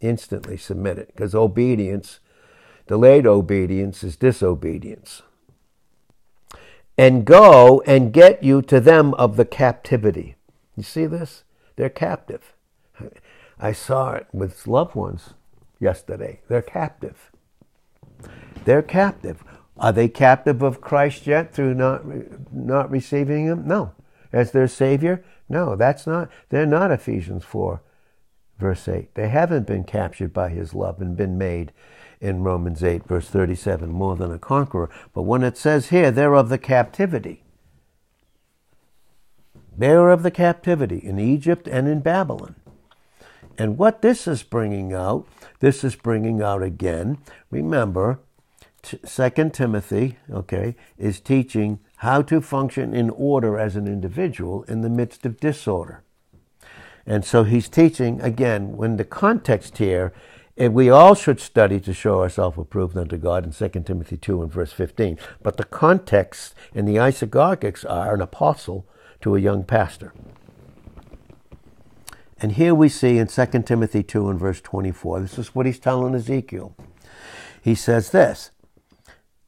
Instantly 0.00 0.56
submit 0.56 0.98
it, 0.98 1.08
because 1.14 1.34
obedience, 1.34 2.20
delayed 2.86 3.26
obedience, 3.26 4.02
is 4.02 4.16
disobedience. 4.16 5.22
And 6.98 7.24
go 7.24 7.82
and 7.86 8.12
get 8.12 8.42
you 8.42 8.62
to 8.62 8.80
them 8.80 9.14
of 9.14 9.36
the 9.36 9.44
captivity. 9.44 10.36
You 10.76 10.82
see 10.82 11.06
this? 11.06 11.44
They're 11.76 11.88
captive. 11.88 12.54
I 13.58 13.72
saw 13.72 14.12
it 14.12 14.26
with 14.32 14.66
loved 14.66 14.94
ones 14.94 15.34
yesterday. 15.80 16.40
They're 16.48 16.62
captive. 16.62 17.30
They're 18.64 18.82
captive. 18.82 19.42
Are 19.78 19.92
they 19.92 20.08
captive 20.08 20.62
of 20.62 20.80
Christ 20.80 21.26
yet 21.26 21.54
through 21.54 21.74
not, 21.74 22.02
not 22.52 22.90
receiving 22.90 23.46
Him? 23.46 23.66
No. 23.66 23.92
As 24.32 24.52
their 24.52 24.68
Savior? 24.68 25.24
No, 25.52 25.76
that's 25.76 26.06
not, 26.06 26.30
they're 26.48 26.64
not 26.64 26.90
Ephesians 26.90 27.44
4, 27.44 27.82
verse 28.58 28.88
8. 28.88 29.14
They 29.14 29.28
haven't 29.28 29.66
been 29.66 29.84
captured 29.84 30.32
by 30.32 30.48
his 30.48 30.72
love 30.72 30.98
and 30.98 31.14
been 31.14 31.36
made 31.36 31.72
in 32.22 32.42
Romans 32.42 32.82
8, 32.82 33.06
verse 33.06 33.28
37, 33.28 33.90
more 33.90 34.16
than 34.16 34.32
a 34.32 34.38
conqueror. 34.38 34.88
But 35.12 35.24
when 35.24 35.42
it 35.42 35.58
says 35.58 35.90
here, 35.90 36.10
they're 36.10 36.34
of 36.34 36.48
the 36.48 36.56
captivity, 36.56 37.44
they 39.76 39.90
are 39.90 40.10
of 40.10 40.22
the 40.22 40.30
captivity 40.30 40.96
in 40.96 41.18
Egypt 41.18 41.68
and 41.68 41.86
in 41.86 42.00
Babylon. 42.00 42.56
And 43.58 43.76
what 43.76 44.00
this 44.00 44.26
is 44.26 44.42
bringing 44.42 44.94
out, 44.94 45.26
this 45.60 45.84
is 45.84 45.96
bringing 45.96 46.40
out 46.40 46.62
again, 46.62 47.18
remember, 47.50 48.20
Second 49.04 49.54
Timothy, 49.54 50.18
okay, 50.30 50.74
is 50.98 51.20
teaching 51.20 51.78
how 51.98 52.20
to 52.22 52.40
function 52.40 52.94
in 52.94 53.10
order 53.10 53.58
as 53.58 53.76
an 53.76 53.86
individual 53.86 54.64
in 54.64 54.80
the 54.80 54.90
midst 54.90 55.24
of 55.24 55.38
disorder. 55.38 56.02
And 57.06 57.24
so 57.24 57.44
he's 57.44 57.68
teaching 57.68 58.20
again 58.20 58.76
when 58.76 58.96
the 58.96 59.04
context 59.04 59.78
here, 59.78 60.12
and 60.56 60.74
we 60.74 60.90
all 60.90 61.14
should 61.14 61.40
study 61.40 61.80
to 61.80 61.94
show 61.94 62.20
ourselves 62.20 62.58
approved 62.58 62.96
unto 62.96 63.16
God 63.16 63.44
in 63.44 63.52
2 63.52 63.80
Timothy 63.82 64.16
2 64.16 64.42
and 64.42 64.52
verse 64.52 64.72
15. 64.72 65.18
But 65.42 65.56
the 65.56 65.64
context 65.64 66.54
in 66.74 66.84
the 66.84 66.96
isagogics 66.96 67.88
are 67.88 68.14
an 68.14 68.20
apostle 68.20 68.86
to 69.22 69.34
a 69.34 69.40
young 69.40 69.64
pastor. 69.64 70.12
And 72.40 72.52
here 72.52 72.74
we 72.74 72.88
see 72.88 73.18
in 73.18 73.28
2 73.28 73.46
Timothy 73.62 74.02
2 74.02 74.28
and 74.28 74.38
verse 74.38 74.60
24, 74.60 75.20
this 75.20 75.38
is 75.38 75.54
what 75.54 75.66
he's 75.66 75.78
telling 75.78 76.14
Ezekiel. 76.14 76.76
He 77.62 77.76
says 77.76 78.10
this, 78.10 78.50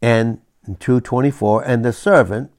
and 0.05 0.43
224, 0.67 1.65
and 1.65 1.83
the 1.83 1.91
servant, 1.91 2.51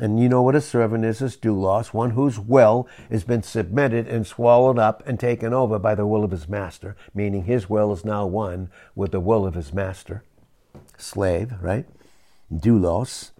and 0.00 0.18
you 0.18 0.28
know 0.28 0.42
what 0.42 0.56
a 0.56 0.60
servant 0.60 1.04
is, 1.04 1.22
is 1.22 1.36
doulos, 1.36 1.94
one 1.94 2.10
whose 2.10 2.40
will 2.40 2.88
has 3.08 3.22
been 3.22 3.44
submitted 3.44 4.08
and 4.08 4.26
swallowed 4.26 4.80
up 4.80 5.06
and 5.06 5.20
taken 5.20 5.54
over 5.54 5.78
by 5.78 5.94
the 5.94 6.08
will 6.08 6.24
of 6.24 6.32
his 6.32 6.48
master, 6.48 6.96
meaning 7.14 7.44
his 7.44 7.70
will 7.70 7.92
is 7.92 8.04
now 8.04 8.26
one 8.26 8.68
with 8.96 9.12
the 9.12 9.20
will 9.20 9.46
of 9.46 9.54
his 9.54 9.72
master. 9.72 10.24
Slave, 10.96 11.52
right? 11.60 11.86
Doulos. 12.52 13.30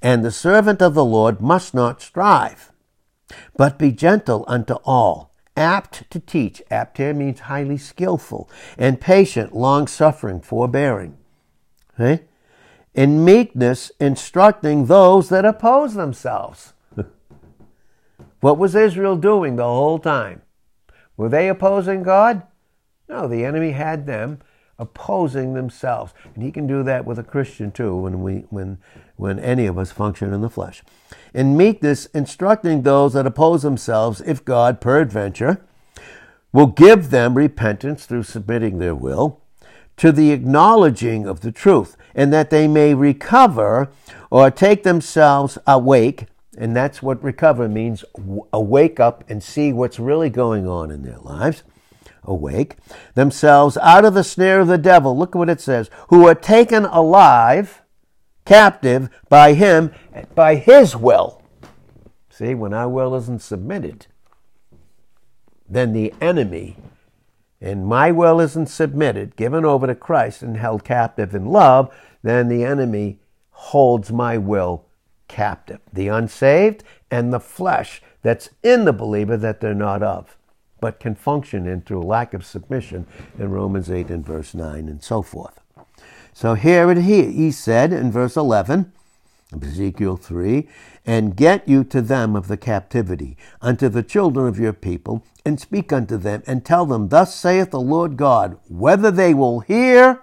And 0.00 0.24
the 0.24 0.30
servant 0.30 0.80
of 0.80 0.94
the 0.94 1.04
Lord 1.04 1.42
must 1.42 1.74
not 1.74 2.00
strive, 2.00 2.72
but 3.54 3.78
be 3.78 3.92
gentle 3.92 4.46
unto 4.48 4.74
all 4.84 5.30
apt 5.58 6.10
to 6.10 6.20
teach. 6.20 6.62
Apt 6.70 6.96
here 6.96 7.12
means 7.12 7.40
highly 7.40 7.76
skillful 7.76 8.48
and 8.78 8.98
patient, 8.98 9.54
long 9.54 9.86
suffering, 9.86 10.40
forbearing. 10.40 11.18
Okay? 12.00 12.24
In 12.94 13.24
meekness, 13.24 13.90
instructing 13.98 14.86
those 14.86 15.28
that 15.28 15.44
oppose 15.44 15.94
themselves. 15.94 16.74
what 18.40 18.56
was 18.56 18.76
Israel 18.76 19.16
doing 19.16 19.56
the 19.56 19.64
whole 19.64 19.98
time? 19.98 20.42
Were 21.16 21.28
they 21.28 21.48
opposing 21.48 22.04
God? 22.04 22.42
No, 23.08 23.26
the 23.26 23.44
enemy 23.44 23.72
had 23.72 24.06
them 24.06 24.40
opposing 24.78 25.54
themselves. 25.54 26.14
And 26.34 26.42
he 26.42 26.52
can 26.52 26.66
do 26.66 26.82
that 26.84 27.04
with 27.04 27.18
a 27.18 27.24
Christian 27.24 27.70
too 27.70 27.96
when 27.96 28.22
we 28.22 28.46
when 28.50 28.78
when 29.16 29.38
any 29.38 29.66
of 29.66 29.78
us 29.78 29.92
function 29.92 30.32
in 30.32 30.40
the 30.40 30.50
flesh. 30.50 30.82
In 31.32 31.56
meekness, 31.56 32.06
instructing 32.06 32.82
those 32.82 33.12
that 33.12 33.26
oppose 33.26 33.62
themselves, 33.62 34.20
if 34.20 34.44
God, 34.44 34.80
peradventure, 34.80 35.64
will 36.52 36.66
give 36.66 37.10
them 37.10 37.34
repentance 37.34 38.06
through 38.06 38.24
submitting 38.24 38.78
their 38.78 38.94
will 38.94 39.40
to 39.96 40.12
the 40.12 40.32
acknowledging 40.32 41.26
of 41.26 41.40
the 41.40 41.52
truth, 41.52 41.96
and 42.14 42.32
that 42.32 42.50
they 42.50 42.66
may 42.66 42.94
recover 42.94 43.90
or 44.30 44.50
take 44.50 44.82
themselves 44.82 45.58
awake. 45.66 46.26
And 46.56 46.74
that's 46.74 47.02
what 47.02 47.22
recover 47.22 47.68
means 47.68 48.04
awake 48.52 49.00
up 49.00 49.24
and 49.28 49.42
see 49.42 49.72
what's 49.72 49.98
really 49.98 50.30
going 50.30 50.68
on 50.68 50.90
in 50.90 51.02
their 51.02 51.18
lives. 51.18 51.62
Awake 52.22 52.76
themselves 53.14 53.76
out 53.78 54.04
of 54.04 54.14
the 54.14 54.24
snare 54.24 54.60
of 54.60 54.68
the 54.68 54.78
devil. 54.78 55.16
Look 55.16 55.34
at 55.34 55.38
what 55.38 55.50
it 55.50 55.60
says 55.60 55.90
who 56.08 56.26
are 56.26 56.34
taken 56.34 56.84
alive 56.86 57.82
captive 58.44 59.08
by 59.28 59.54
him, 59.54 59.92
by 60.34 60.56
his 60.56 60.96
will. 60.96 61.42
See, 62.30 62.54
when 62.54 62.74
our 62.74 62.88
will 62.88 63.14
isn't 63.14 63.42
submitted, 63.42 64.06
then 65.68 65.92
the 65.92 66.12
enemy, 66.20 66.76
and 67.64 67.86
my 67.86 68.10
will 68.10 68.40
isn't 68.40 68.66
submitted, 68.66 69.36
given 69.36 69.64
over 69.64 69.86
to 69.86 69.94
Christ 69.94 70.42
and 70.42 70.58
held 70.58 70.84
captive 70.84 71.34
in 71.34 71.46
love, 71.46 71.92
then 72.22 72.48
the 72.48 72.62
enemy 72.62 73.20
holds 73.52 74.12
my 74.12 74.36
will 74.36 74.84
captive. 75.28 75.80
The 75.90 76.08
unsaved 76.08 76.84
and 77.10 77.32
the 77.32 77.40
flesh 77.40 78.02
that's 78.20 78.50
in 78.62 78.84
the 78.84 78.92
believer 78.92 79.38
that 79.38 79.62
they're 79.62 79.72
not 79.72 80.02
of, 80.02 80.36
but 80.78 81.00
can 81.00 81.14
function 81.14 81.66
in 81.66 81.80
through 81.80 82.02
lack 82.02 82.34
of 82.34 82.44
submission 82.44 83.06
in 83.38 83.50
Romans 83.50 83.90
8 83.90 84.10
and 84.10 84.26
verse 84.26 84.52
9 84.52 84.86
and 84.86 85.02
so 85.02 85.22
forth. 85.22 85.58
So 86.34 86.52
here 86.52 86.90
it 86.90 86.98
he, 86.98 87.32
he 87.32 87.50
said 87.50 87.94
in 87.94 88.12
verse 88.12 88.36
11, 88.36 88.92
Ezekiel 89.62 90.18
3, 90.18 90.68
and 91.06 91.36
get 91.36 91.68
you 91.68 91.84
to 91.84 92.00
them 92.00 92.34
of 92.34 92.48
the 92.48 92.56
captivity, 92.56 93.36
unto 93.60 93.88
the 93.88 94.02
children 94.02 94.46
of 94.46 94.58
your 94.58 94.72
people, 94.72 95.24
and 95.44 95.60
speak 95.60 95.92
unto 95.92 96.16
them, 96.16 96.42
and 96.46 96.64
tell 96.64 96.86
them, 96.86 97.08
Thus 97.08 97.34
saith 97.34 97.70
the 97.70 97.80
Lord 97.80 98.16
God, 98.16 98.58
whether 98.68 99.10
they 99.10 99.34
will 99.34 99.60
hear 99.60 100.22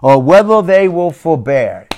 or 0.00 0.22
whether 0.22 0.62
they 0.62 0.88
will 0.88 1.10
forbear. 1.10 1.88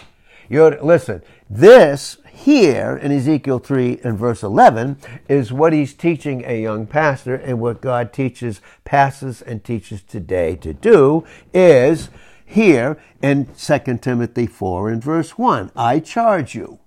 You're, 0.48 0.82
listen, 0.82 1.22
this 1.48 2.18
here 2.34 2.96
in 2.96 3.12
Ezekiel 3.12 3.58
3 3.58 4.00
and 4.04 4.18
verse 4.18 4.42
11 4.42 4.98
is 5.28 5.52
what 5.52 5.72
he's 5.72 5.94
teaching 5.94 6.44
a 6.44 6.60
young 6.60 6.86
pastor, 6.86 7.34
and 7.34 7.60
what 7.60 7.80
God 7.80 8.12
teaches 8.12 8.60
pastors 8.84 9.40
and 9.40 9.62
teaches 9.62 10.02
today 10.02 10.56
to 10.56 10.74
do 10.74 11.24
is 11.52 12.10
here 12.44 12.98
in 13.22 13.46
2 13.46 13.98
Timothy 13.98 14.46
4 14.46 14.90
and 14.90 15.02
verse 15.02 15.38
1. 15.38 15.70
I 15.74 16.00
charge 16.00 16.54
you. 16.54 16.80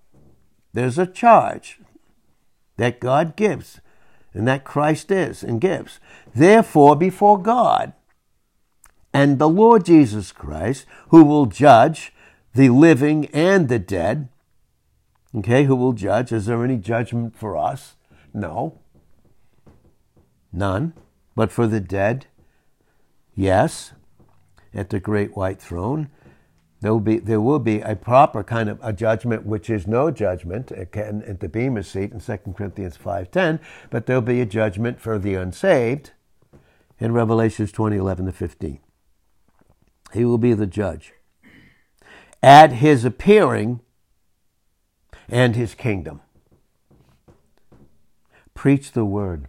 There's 0.78 1.00
a 1.00 1.08
charge 1.08 1.80
that 2.76 3.00
God 3.00 3.36
gives 3.36 3.82
and 4.32 4.48
that 4.48 4.63
Christ 4.63 5.10
is 5.10 5.42
and 5.42 5.60
gives. 5.60 6.00
Therefore, 6.36 6.96
before 6.96 7.42
God 7.42 7.94
and 9.12 9.40
the 9.40 9.50
Lord 9.50 9.86
Jesus 9.86 10.32
Christ, 10.32 10.86
who 11.10 11.24
will 11.24 11.48
judge 11.48 12.13
the 12.54 12.70
living 12.70 13.26
and 13.34 13.70
the 13.70 13.80
dead, 13.80 14.30
okay, 15.34 15.63
who 15.63 15.76
will 15.76 15.94
judge. 15.94 16.32
Is 16.32 16.46
there 16.46 16.63
any 16.63 16.78
judgment 16.78 17.36
for 17.36 17.58
us? 17.58 17.96
No. 18.32 18.78
None. 20.54 20.94
But 21.36 21.52
for 21.52 21.66
the 21.66 21.80
dead, 21.80 22.28
yes 23.34 23.94
at 24.76 24.92
the 24.92 25.00
great 25.00 25.36
white 25.36 25.60
throne. 25.60 26.12
There 26.82 26.94
will 26.94 27.00
be 27.00 27.18
there 27.18 27.42
will 27.42 27.60
be 27.60 27.82
a 27.82 27.96
proper 27.96 28.44
kind 28.44 28.70
of 28.70 28.80
a 28.84 28.94
judgment, 28.94 29.46
which 29.46 29.70
is 29.70 29.88
no 29.88 30.12
judgment 30.12 30.72
again 30.72 31.24
at 31.26 31.40
the 31.40 31.50
Bema 31.50 31.84
seat 31.84 32.12
in 32.12 32.20
2 32.20 32.38
Corinthians 32.56 32.98
five 32.98 33.32
ten, 33.32 33.60
but 33.90 34.06
there'll 34.06 34.22
be 34.22 34.42
a 34.42 34.46
judgment 34.46 35.02
for 35.02 35.18
the 35.18 35.34
unsaved 35.34 36.12
in 37.00 37.12
Revelations 37.13 37.72
20, 37.72 37.98
11 37.98 38.26
to 38.26 38.32
15. 38.32 38.80
He 40.13 40.26
will 40.26 40.38
be 40.38 40.54
the 40.54 40.68
judge. 40.68 41.13
At 42.42 42.74
his 42.74 43.06
appearing 43.06 43.82
and 45.30 45.56
his 45.56 45.76
kingdom. 45.76 46.22
Preach 48.54 48.92
the 48.94 49.06
word. 49.06 49.48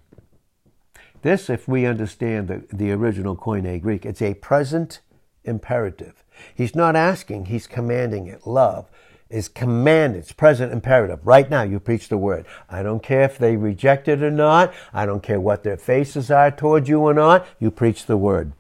This, 1.23 1.49
if 1.51 1.67
we 1.67 1.87
understand 1.87 2.49
the, 2.49 2.65
the 2.73 2.93
original 2.93 3.37
Koine 3.37 3.81
Greek, 3.81 4.05
it's 4.05 4.23
a 4.23 4.35
present 4.35 5.01
imperative. 5.45 6.25
He's 6.55 6.75
not 6.75 6.97
asking, 6.97 7.47
he's 7.47 7.67
commanding 7.67 8.27
it. 8.27 8.47
Love 8.47 8.87
is 9.31 9.49
command, 9.49 10.17
it's 10.17 10.33
present 10.33 10.73
imperative. 10.73 11.21
Right 11.27 11.51
now, 11.51 11.63
you 11.63 11.79
preach 11.79 12.09
the 12.09 12.17
word. 12.17 12.47
I 12.71 12.83
don't 12.83 13.03
care 13.03 13.23
if 13.23 13.37
they 13.37 13.57
reject 13.57 14.09
it 14.09 14.23
or 14.23 14.31
not. 14.31 14.73
I 14.93 15.05
don't 15.05 15.23
care 15.23 15.41
what 15.41 15.65
their 15.65 15.77
faces 15.77 16.31
are 16.31 16.51
toward 16.51 16.89
you 16.89 17.01
or 17.01 17.13
not. 17.13 17.47
You 17.59 17.71
preach 17.71 18.07
the 18.07 18.17
word. 18.17 18.53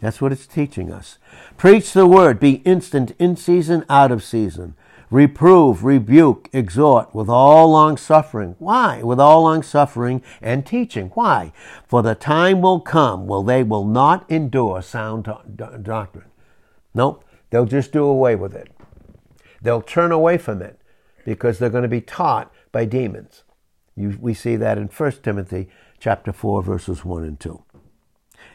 That's 0.00 0.20
what 0.20 0.32
it's 0.32 0.46
teaching 0.46 0.92
us. 0.92 1.18
Preach 1.56 1.92
the 1.92 2.06
word. 2.06 2.40
Be 2.40 2.62
instant 2.64 3.12
in 3.18 3.36
season, 3.36 3.84
out 3.90 4.12
of 4.12 4.24
season 4.24 4.74
reprove, 5.10 5.84
rebuke, 5.84 6.48
exhort 6.52 7.14
with 7.14 7.28
all 7.28 7.70
long 7.70 7.96
suffering. 7.96 8.56
Why? 8.58 9.02
With 9.02 9.20
all 9.20 9.42
long 9.42 9.62
suffering 9.62 10.22
and 10.40 10.66
teaching. 10.66 11.08
Why? 11.14 11.52
For 11.86 12.02
the 12.02 12.14
time 12.14 12.60
will 12.60 12.80
come 12.80 13.26
when 13.26 13.46
they 13.46 13.62
will 13.62 13.84
not 13.84 14.30
endure 14.30 14.82
sound 14.82 15.24
doctrine. 15.82 16.24
Nope, 16.98 17.24
they'll 17.50 17.64
just 17.64 17.92
do 17.92 18.04
away 18.04 18.34
with 18.34 18.56
it. 18.56 18.72
They'll 19.62 19.82
turn 19.82 20.10
away 20.10 20.36
from 20.36 20.60
it 20.60 20.80
because 21.24 21.60
they're 21.60 21.70
going 21.70 21.84
to 21.84 21.88
be 21.88 22.00
taught 22.00 22.52
by 22.72 22.86
demons. 22.86 23.44
You, 23.94 24.18
we 24.20 24.34
see 24.34 24.56
that 24.56 24.78
in 24.78 24.88
1 24.88 25.12
Timothy 25.22 25.68
chapter 26.00 26.32
4 26.32 26.60
verses 26.60 27.04
1 27.04 27.22
and 27.22 27.38
2. 27.38 27.62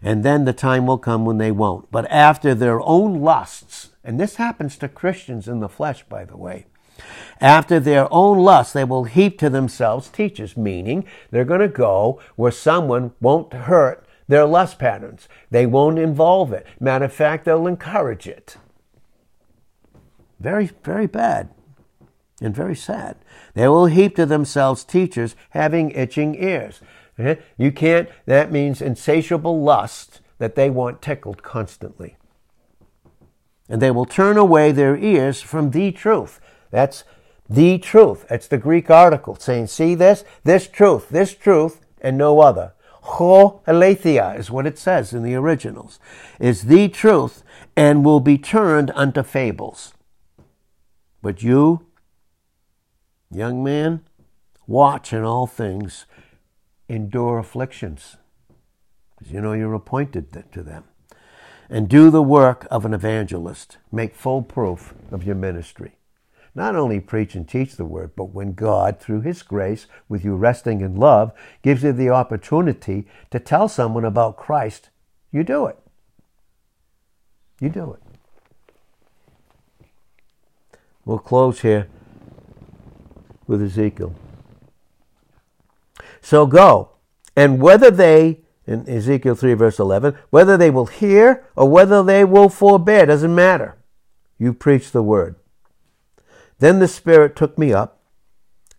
And 0.02 0.26
then 0.26 0.44
the 0.44 0.52
time 0.52 0.86
will 0.86 0.98
come 0.98 1.24
when 1.24 1.38
they 1.38 1.52
won't. 1.52 1.90
But 1.90 2.06
after 2.12 2.54
their 2.54 2.82
own 2.82 3.22
lusts, 3.22 3.92
and 4.04 4.20
this 4.20 4.36
happens 4.36 4.78
to 4.80 4.90
Christians 4.90 5.48
in 5.48 5.62
the 5.62 5.70
flesh, 5.70 6.04
by 6.04 6.26
the 6.26 6.36
way. 6.36 6.66
After 7.40 7.80
their 7.80 8.14
own 8.14 8.40
lusts, 8.40 8.74
they 8.74 8.84
will 8.84 9.06
heap 9.06 9.40
to 9.40 9.50
themselves 9.50 10.10
teachers, 10.10 10.58
meaning 10.58 11.06
they're 11.32 11.46
going 11.46 11.62
to 11.62 11.70
go 11.70 12.20
where 12.36 12.52
someone 12.52 13.14
won't 13.22 13.54
hurt 13.54 14.06
their 14.34 14.46
lust 14.46 14.80
patterns. 14.80 15.30
They 15.52 15.68
won't 15.68 16.00
involve 16.00 16.54
it. 16.54 16.66
Matter 16.80 17.06
of 17.06 17.14
fact, 17.14 17.46
they'll 17.46 17.68
encourage 17.68 18.26
it. 18.28 18.58
Very, 20.40 20.72
very 20.84 21.06
bad 21.06 21.50
and 22.42 22.56
very 22.56 22.76
sad. 22.76 23.16
They 23.54 23.68
will 23.68 23.86
heap 23.86 24.16
to 24.16 24.26
themselves 24.26 24.84
teachers 24.84 25.36
having 25.52 25.92
itching 25.92 26.34
ears. 26.34 26.82
Eh? 27.20 27.36
You 27.60 27.72
can't, 27.72 28.10
that 28.26 28.52
means 28.52 28.82
insatiable 28.82 29.62
lust 29.62 30.20
that 30.40 30.56
they 30.56 30.72
want 30.72 31.04
tickled 31.04 31.44
constantly. 31.44 32.18
And 33.70 33.84
they 33.84 33.92
will 33.92 34.06
turn 34.06 34.38
away 34.38 34.72
their 34.72 34.98
ears 34.98 35.44
from 35.44 35.70
the 35.70 35.92
truth. 35.92 36.40
That's 36.72 37.04
the 37.48 37.78
truth. 37.78 38.26
That's 38.30 38.48
the 38.48 38.58
Greek 38.58 38.90
article 38.90 39.36
saying, 39.36 39.68
see 39.68 39.94
this? 39.94 40.26
This 40.44 40.68
truth, 40.68 41.10
this 41.10 41.36
truth, 41.36 41.86
and 42.02 42.18
no 42.18 42.40
other. 42.40 42.74
Ho 43.06 43.62
aletheia 43.68 44.34
is 44.40 44.50
what 44.50 44.66
it 44.66 44.78
says 44.78 45.14
in 45.14 45.24
the 45.24 45.36
originals, 45.36 46.00
is 46.40 46.64
the 46.64 46.88
truth 46.88 47.44
and 47.76 48.06
will 48.06 48.22
be 48.22 48.38
turned 48.38 48.92
unto 48.96 49.24
fables. 49.24 49.94
But 51.22 51.44
you, 51.44 51.86
young 53.30 53.62
man, 53.64 54.02
watch 54.68 55.12
in 55.12 55.24
all 55.24 55.48
things, 55.48 56.06
endure 56.88 57.40
afflictions, 57.40 58.16
because 59.18 59.34
you 59.34 59.42
know 59.42 59.54
you're 59.54 59.74
appointed 59.74 60.46
to 60.54 60.64
them, 60.64 60.86
and 61.70 61.90
do 61.90 62.10
the 62.10 62.24
work 62.24 62.66
of 62.72 62.86
an 62.86 62.94
evangelist. 62.94 63.78
Make 63.92 64.16
full 64.16 64.44
proof 64.44 64.94
of 65.12 65.26
your 65.26 65.36
ministry. 65.36 65.98
Not 66.56 66.76
only 66.76 67.00
preach 67.00 67.34
and 67.34 67.48
teach 67.48 67.76
the 67.76 67.86
word, 67.86 68.12
but 68.16 68.34
when 68.34 68.54
God, 68.54 69.00
through 69.00 69.22
His 69.22 69.42
grace, 69.42 69.88
with 70.08 70.24
you 70.24 70.36
resting 70.36 70.82
in 70.82 70.96
love, 70.96 71.32
gives 71.64 71.84
you 71.84 71.92
the 71.92 72.10
opportunity 72.10 73.08
to 73.32 73.40
tell 73.40 73.68
someone 73.68 74.06
about 74.06 74.38
Christ, 74.38 74.90
you 75.32 75.44
do 75.44 75.66
it. 75.66 75.80
You 77.60 77.70
do 77.70 77.94
it. 77.94 78.02
We'll 81.06 81.20
close 81.20 81.62
here 81.62 81.88
with 83.48 83.62
Ezekiel. 83.62 84.16
So 86.22 86.46
go, 86.46 86.92
and 87.36 87.62
whether 87.62 87.92
they, 87.92 88.42
in 88.66 88.88
Ezekiel 88.88 89.36
3, 89.36 89.56
verse 89.56 89.80
11, 89.80 90.16
whether 90.30 90.56
they 90.56 90.70
will 90.70 90.86
hear 90.86 91.46
or 91.56 91.68
whether 91.68 92.04
they 92.04 92.24
will 92.24 92.48
forbear, 92.48 93.08
doesn't 93.08 93.34
matter. 93.34 93.76
You 94.38 94.54
preach 94.54 94.92
the 94.92 95.04
word. 95.04 95.36
Then 96.64 96.80
the 96.80 96.88
Spirit 96.88 97.36
took 97.36 97.58
me 97.58 97.74
up, 97.74 98.00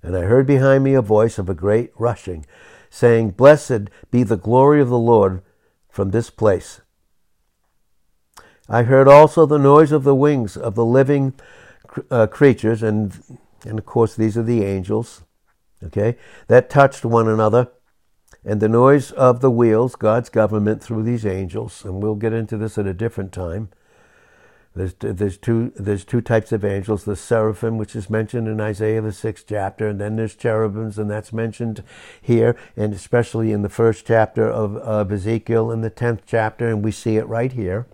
and 0.02 0.16
I 0.16 0.22
heard 0.22 0.46
behind 0.46 0.82
me 0.82 0.94
a 0.94 1.02
voice 1.02 1.38
of 1.38 1.50
a 1.50 1.54
great 1.54 1.92
rushing, 1.98 2.46
saying, 2.88 3.32
Blessed 3.32 3.90
be 4.10 4.22
the 4.22 4.38
glory 4.38 4.80
of 4.80 4.88
the 4.88 4.96
Lord 4.96 5.42
from 5.90 6.10
this 6.10 6.30
place. 6.30 6.80
I 8.70 8.84
heard 8.84 9.06
also 9.06 9.44
the 9.44 9.58
noise 9.58 9.92
of 9.92 10.02
the 10.02 10.14
wings 10.14 10.56
of 10.56 10.76
the 10.76 10.84
living 10.86 11.34
uh, 12.10 12.26
creatures, 12.26 12.82
and, 12.82 13.22
and 13.66 13.78
of 13.78 13.84
course, 13.84 14.16
these 14.16 14.38
are 14.38 14.42
the 14.42 14.64
angels, 14.64 15.22
okay, 15.82 16.16
that 16.48 16.70
touched 16.70 17.04
one 17.04 17.28
another, 17.28 17.68
and 18.46 18.62
the 18.62 18.68
noise 18.70 19.10
of 19.12 19.42
the 19.42 19.50
wheels, 19.50 19.94
God's 19.94 20.30
government 20.30 20.82
through 20.82 21.02
these 21.02 21.26
angels, 21.26 21.84
and 21.84 22.02
we'll 22.02 22.14
get 22.14 22.32
into 22.32 22.56
this 22.56 22.78
at 22.78 22.86
a 22.86 22.94
different 22.94 23.30
time. 23.30 23.68
There's, 24.76 24.94
there's, 24.98 25.38
two, 25.38 25.72
there's 25.76 26.04
two 26.04 26.20
types 26.20 26.50
of 26.50 26.64
angels 26.64 27.04
the 27.04 27.14
seraphim, 27.14 27.78
which 27.78 27.94
is 27.94 28.10
mentioned 28.10 28.48
in 28.48 28.60
Isaiah, 28.60 29.00
the 29.00 29.12
sixth 29.12 29.46
chapter, 29.48 29.86
and 29.86 30.00
then 30.00 30.16
there's 30.16 30.34
cherubims, 30.34 30.98
and 30.98 31.08
that's 31.08 31.32
mentioned 31.32 31.84
here, 32.20 32.56
and 32.76 32.92
especially 32.92 33.52
in 33.52 33.62
the 33.62 33.68
first 33.68 34.04
chapter 34.04 34.50
of, 34.50 34.76
of 34.78 35.12
Ezekiel, 35.12 35.70
in 35.70 35.82
the 35.82 35.90
tenth 35.90 36.22
chapter, 36.26 36.68
and 36.68 36.82
we 36.82 36.90
see 36.90 37.16
it 37.16 37.28
right 37.28 37.52
here. 37.52 37.86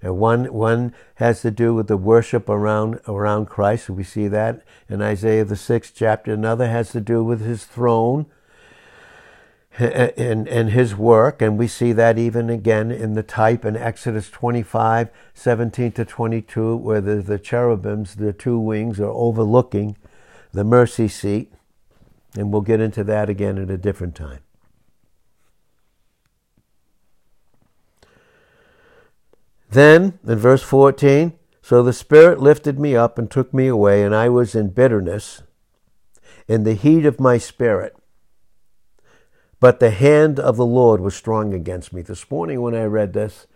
And 0.00 0.16
one, 0.16 0.46
one 0.52 0.94
has 1.16 1.42
to 1.42 1.50
do 1.50 1.74
with 1.74 1.88
the 1.88 1.96
worship 1.96 2.48
around, 2.48 3.00
around 3.06 3.46
Christ. 3.46 3.90
We 3.90 4.04
see 4.04 4.28
that 4.28 4.62
in 4.88 5.02
Isaiah, 5.02 5.44
the 5.44 5.56
sixth 5.56 5.92
chapter. 5.94 6.32
Another 6.32 6.68
has 6.68 6.92
to 6.92 7.00
do 7.00 7.22
with 7.22 7.40
his 7.40 7.64
throne 7.64 8.26
and, 9.78 10.48
and 10.48 10.70
his 10.70 10.96
work. 10.96 11.40
And 11.40 11.58
we 11.58 11.68
see 11.68 11.92
that 11.92 12.18
even 12.18 12.50
again 12.50 12.90
in 12.90 13.14
the 13.14 13.22
type 13.22 13.64
in 13.64 13.76
Exodus 13.76 14.30
25, 14.30 15.10
17 15.34 15.92
to 15.92 16.04
22, 16.04 16.76
where 16.76 17.00
the, 17.00 17.16
the 17.16 17.38
cherubims, 17.38 18.16
the 18.16 18.32
two 18.32 18.58
wings, 18.58 18.98
are 19.00 19.10
overlooking 19.10 19.96
the 20.52 20.64
mercy 20.64 21.08
seat. 21.08 21.52
And 22.36 22.52
we'll 22.52 22.62
get 22.62 22.80
into 22.80 23.04
that 23.04 23.28
again 23.28 23.58
at 23.58 23.70
a 23.70 23.78
different 23.78 24.14
time. 24.14 24.40
Then, 29.70 30.18
in 30.26 30.38
verse 30.38 30.62
14, 30.62 31.34
so 31.60 31.82
the 31.82 31.92
Spirit 31.92 32.40
lifted 32.40 32.78
me 32.78 32.96
up 32.96 33.18
and 33.18 33.30
took 33.30 33.52
me 33.52 33.66
away, 33.66 34.02
and 34.02 34.14
I 34.14 34.30
was 34.30 34.54
in 34.54 34.70
bitterness, 34.70 35.42
in 36.46 36.64
the 36.64 36.72
heat 36.72 37.04
of 37.04 37.20
my 37.20 37.36
spirit. 37.36 37.94
But 39.60 39.80
the 39.80 39.90
hand 39.90 40.38
of 40.38 40.56
the 40.56 40.66
Lord 40.66 41.00
was 41.00 41.14
strong 41.14 41.52
against 41.52 41.92
me. 41.92 42.02
This 42.02 42.30
morning, 42.30 42.60
when 42.60 42.74
I 42.74 42.84
read 42.84 43.12
this, 43.12 43.46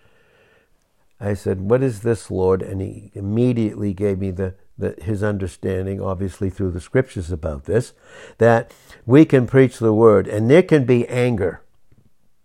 I 1.20 1.34
said, 1.34 1.60
What 1.60 1.82
is 1.82 2.00
this, 2.00 2.30
Lord? 2.30 2.62
And 2.62 2.80
he 2.80 3.12
immediately 3.14 3.94
gave 3.94 4.18
me 4.18 4.32
the, 4.32 4.54
the, 4.76 4.96
his 5.00 5.22
understanding, 5.22 6.00
obviously 6.00 6.50
through 6.50 6.72
the 6.72 6.80
scriptures 6.80 7.30
about 7.30 7.64
this, 7.64 7.92
that 8.38 8.74
we 9.06 9.24
can 9.24 9.46
preach 9.46 9.78
the 9.78 9.92
word, 9.94 10.26
and 10.26 10.50
there 10.50 10.62
can 10.62 10.84
be 10.84 11.06
anger. 11.06 11.62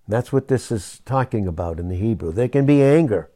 That's 0.08 0.32
what 0.32 0.48
this 0.48 0.72
is 0.72 1.02
talking 1.06 1.48
about 1.48 1.80
in 1.80 1.90
the 1.90 1.96
Hebrew. 1.96 2.32
There 2.32 2.48
can 2.48 2.66
be 2.66 2.84
anger 2.84 3.30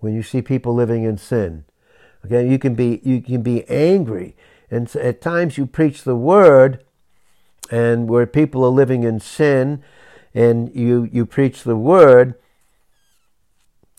when 0.00 0.14
you 0.14 0.22
see 0.22 0.42
people 0.42 0.74
living 0.74 1.04
in 1.04 1.16
sin. 1.16 1.64
Okay, 2.26 2.48
you 2.48 2.58
can 2.58 2.74
be 2.74 3.00
you 3.04 3.22
can 3.22 3.42
be 3.42 3.64
angry, 3.68 4.36
and 4.70 4.94
at 4.96 5.20
times 5.20 5.56
you 5.56 5.66
preach 5.66 6.02
the 6.02 6.16
word, 6.16 6.84
and 7.70 8.08
where 8.08 8.26
people 8.26 8.64
are 8.64 8.70
living 8.70 9.04
in 9.04 9.20
sin, 9.20 9.82
and 10.34 10.74
you 10.74 11.08
you 11.12 11.26
preach 11.26 11.62
the 11.62 11.76
word, 11.76 12.34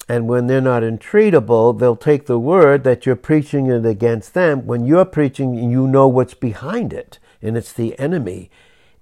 and 0.08 0.28
when 0.28 0.48
they're 0.48 0.62
not 0.62 0.84
entreatable, 0.84 1.78
they'll 1.78 1.96
take 1.96 2.26
the 2.26 2.40
word 2.40 2.84
that 2.84 3.06
you're 3.06 3.16
preaching 3.16 3.68
it 3.68 3.86
against 3.86 4.34
them. 4.34 4.66
When 4.66 4.86
you're 4.86 5.06
preaching, 5.06 5.54
you 5.54 5.88
know 5.88 6.08
what's 6.08 6.34
behind 6.34 6.94
it, 6.94 7.20
and 7.42 7.56
it's 7.56 7.74
the 7.74 7.98
enemy 8.00 8.50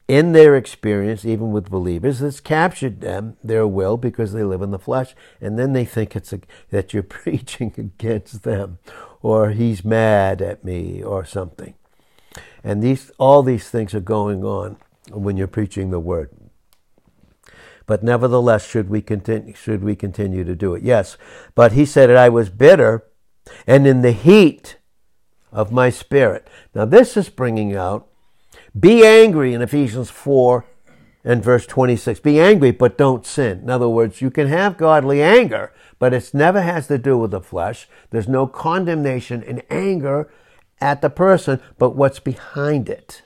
in 0.08 0.32
their 0.32 0.56
experience, 0.56 1.26
even 1.26 1.52
with 1.52 1.70
believers, 1.70 2.20
that's 2.20 2.40
captured 2.40 3.02
them, 3.02 3.36
their 3.44 3.68
will, 3.68 3.98
because 3.98 4.32
they 4.32 4.44
live 4.44 4.62
in 4.62 4.72
the 4.72 4.80
flesh, 4.80 5.14
and 5.42 5.60
then 5.60 5.74
they 5.74 5.84
think 5.84 6.16
it's 6.16 6.32
a, 6.32 6.40
that 6.70 6.94
you're 6.94 7.04
preaching 7.24 7.74
against 7.78 8.44
them, 8.44 8.80
or 9.22 9.52
he's 9.52 9.84
mad 9.84 10.42
at 10.42 10.64
me, 10.64 11.04
or 11.04 11.26
something. 11.26 11.74
And 12.64 12.82
these, 12.82 13.12
all 13.18 13.44
these 13.44 13.70
things 13.70 13.94
are 13.94 14.00
going 14.00 14.44
on 14.44 14.78
when 15.12 15.38
you're 15.38 15.48
preaching 15.48 15.90
the 15.90 16.00
word. 16.00 16.30
But 17.86 18.04
nevertheless, 18.04 18.68
should 18.68 18.90
we 18.90 19.02
continue, 19.02 19.54
should 19.54 19.84
we 19.84 19.96
continue 19.96 20.44
to 20.44 20.56
do 20.56 20.74
it? 20.76 20.84
Yes. 20.84 21.18
But 21.56 21.72
he 21.72 21.86
said 21.86 22.10
I 22.10 22.30
was 22.30 22.50
bitter 22.50 23.06
and 23.66 23.88
in 23.88 24.02
the 24.02 24.12
heat 24.12 24.78
of 25.52 25.72
my 25.72 25.90
spirit. 25.90 26.48
Now, 26.76 26.86
this 26.86 27.16
is 27.16 27.30
bringing 27.30 27.76
out 27.76 28.08
be 28.78 29.06
angry 29.06 29.54
in 29.54 29.62
Ephesians 29.62 30.10
4 30.10 30.66
and 31.24 31.44
verse 31.44 31.66
26. 31.66 32.20
Be 32.20 32.40
angry, 32.40 32.72
but 32.72 32.98
don't 32.98 33.26
sin. 33.26 33.62
In 33.62 33.70
other 33.70 33.90
words, 33.90 34.22
you 34.22 34.30
can 34.30 34.48
have 34.48 34.78
godly 34.78 35.22
anger, 35.22 35.74
but 35.98 36.14
it 36.14 36.34
never 36.34 36.62
has 36.62 36.88
to 36.88 36.98
do 36.98 37.18
with 37.18 37.32
the 37.32 37.42
flesh. 37.42 37.88
There's 38.12 38.28
no 38.28 38.46
condemnation 38.46 39.42
in 39.42 39.64
anger 39.70 40.30
at 40.80 41.02
the 41.02 41.10
person, 41.10 41.60
but 41.78 41.96
what's 41.96 42.20
behind 42.20 42.90
it. 42.90 43.22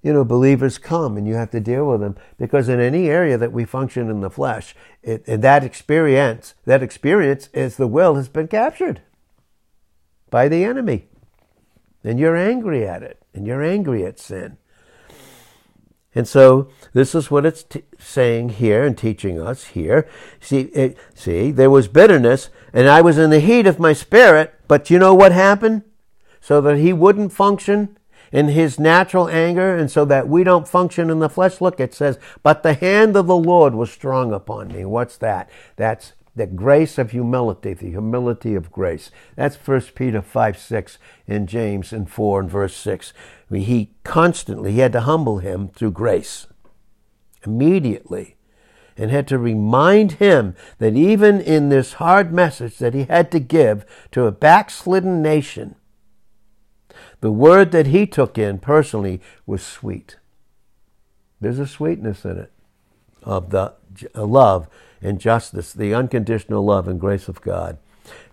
You 0.00 0.12
know, 0.12 0.24
believers 0.24 0.78
come 0.78 1.16
and 1.16 1.26
you 1.26 1.34
have 1.34 1.50
to 1.50 1.60
deal 1.60 1.90
with 1.90 2.00
them 2.00 2.16
because 2.38 2.68
in 2.68 2.80
any 2.80 3.08
area 3.08 3.36
that 3.36 3.52
we 3.52 3.64
function 3.64 4.08
in 4.08 4.20
the 4.20 4.30
flesh, 4.30 4.74
it, 5.02 5.24
that 5.26 5.64
experience, 5.64 6.54
that 6.64 6.82
experience 6.82 7.48
is 7.52 7.76
the 7.76 7.88
will 7.88 8.14
has 8.14 8.28
been 8.28 8.48
captured 8.48 9.02
by 10.30 10.48
the 10.48 10.64
enemy 10.64 11.08
and 12.04 12.18
you're 12.18 12.36
angry 12.36 12.86
at 12.86 13.02
it, 13.02 13.22
and 13.34 13.46
you're 13.46 13.62
angry 13.62 14.04
at 14.04 14.18
sin. 14.18 14.56
And 16.14 16.26
so 16.26 16.68
this 16.94 17.14
is 17.14 17.30
what 17.30 17.44
it's 17.44 17.62
t- 17.62 17.82
saying 17.98 18.50
here 18.50 18.84
and 18.84 18.96
teaching 18.96 19.40
us 19.40 19.64
here. 19.66 20.08
See, 20.40 20.62
it, 20.74 20.96
see, 21.14 21.50
there 21.50 21.70
was 21.70 21.86
bitterness, 21.86 22.50
and 22.72 22.88
I 22.88 23.02
was 23.02 23.18
in 23.18 23.30
the 23.30 23.40
heat 23.40 23.66
of 23.66 23.78
my 23.78 23.92
spirit. 23.92 24.54
But 24.68 24.90
you 24.90 24.98
know 24.98 25.14
what 25.14 25.32
happened? 25.32 25.82
So 26.40 26.60
that 26.62 26.78
he 26.78 26.92
wouldn't 26.92 27.32
function 27.32 27.98
in 28.32 28.48
his 28.48 28.78
natural 28.78 29.28
anger, 29.28 29.74
and 29.74 29.90
so 29.90 30.04
that 30.04 30.28
we 30.28 30.44
don't 30.44 30.68
function 30.68 31.10
in 31.10 31.18
the 31.18 31.28
flesh. 31.28 31.60
Look, 31.60 31.80
it 31.80 31.94
says, 31.94 32.18
"But 32.42 32.62
the 32.62 32.74
hand 32.74 33.16
of 33.16 33.26
the 33.26 33.36
Lord 33.36 33.74
was 33.74 33.90
strong 33.90 34.32
upon 34.32 34.68
me." 34.68 34.84
What's 34.84 35.16
that? 35.18 35.48
That's 35.76 36.12
the 36.38 36.46
grace 36.46 36.98
of 36.98 37.10
humility, 37.10 37.74
the 37.74 37.90
humility 37.90 38.54
of 38.54 38.72
grace. 38.72 39.10
That's 39.36 39.56
1 39.56 39.80
Peter 39.94 40.22
5 40.22 40.58
6 40.58 40.98
and 41.26 41.48
James 41.48 41.92
in 41.92 42.06
4 42.06 42.40
and 42.40 42.50
verse 42.50 42.74
6. 42.76 43.12
I 43.50 43.54
mean, 43.54 43.62
he 43.64 43.90
constantly, 44.04 44.72
he 44.72 44.78
had 44.78 44.92
to 44.92 45.02
humble 45.02 45.38
him 45.38 45.68
through 45.68 45.90
grace 45.90 46.46
immediately 47.44 48.36
and 48.96 49.10
had 49.10 49.28
to 49.28 49.38
remind 49.38 50.12
him 50.12 50.56
that 50.78 50.94
even 50.94 51.40
in 51.40 51.68
this 51.68 51.94
hard 51.94 52.32
message 52.32 52.78
that 52.78 52.94
he 52.94 53.04
had 53.04 53.30
to 53.32 53.38
give 53.38 53.84
to 54.12 54.24
a 54.24 54.32
backslidden 54.32 55.22
nation, 55.22 55.76
The 57.20 57.32
word 57.32 57.72
that 57.72 57.86
he 57.88 58.06
took 58.06 58.38
in 58.38 58.58
personally 58.60 59.20
was 59.44 59.62
sweet. 59.62 60.16
There's 61.40 61.58
a 61.58 61.66
sweetness 61.66 62.24
in 62.24 62.38
it 62.38 62.52
of 63.24 63.50
the 63.50 63.74
love 64.14 64.68
and 65.00 65.20
justice, 65.20 65.72
the 65.72 65.94
unconditional 65.94 66.64
love 66.64 66.88
and 66.88 67.00
grace 67.00 67.28
of 67.28 67.40
God. 67.40 67.78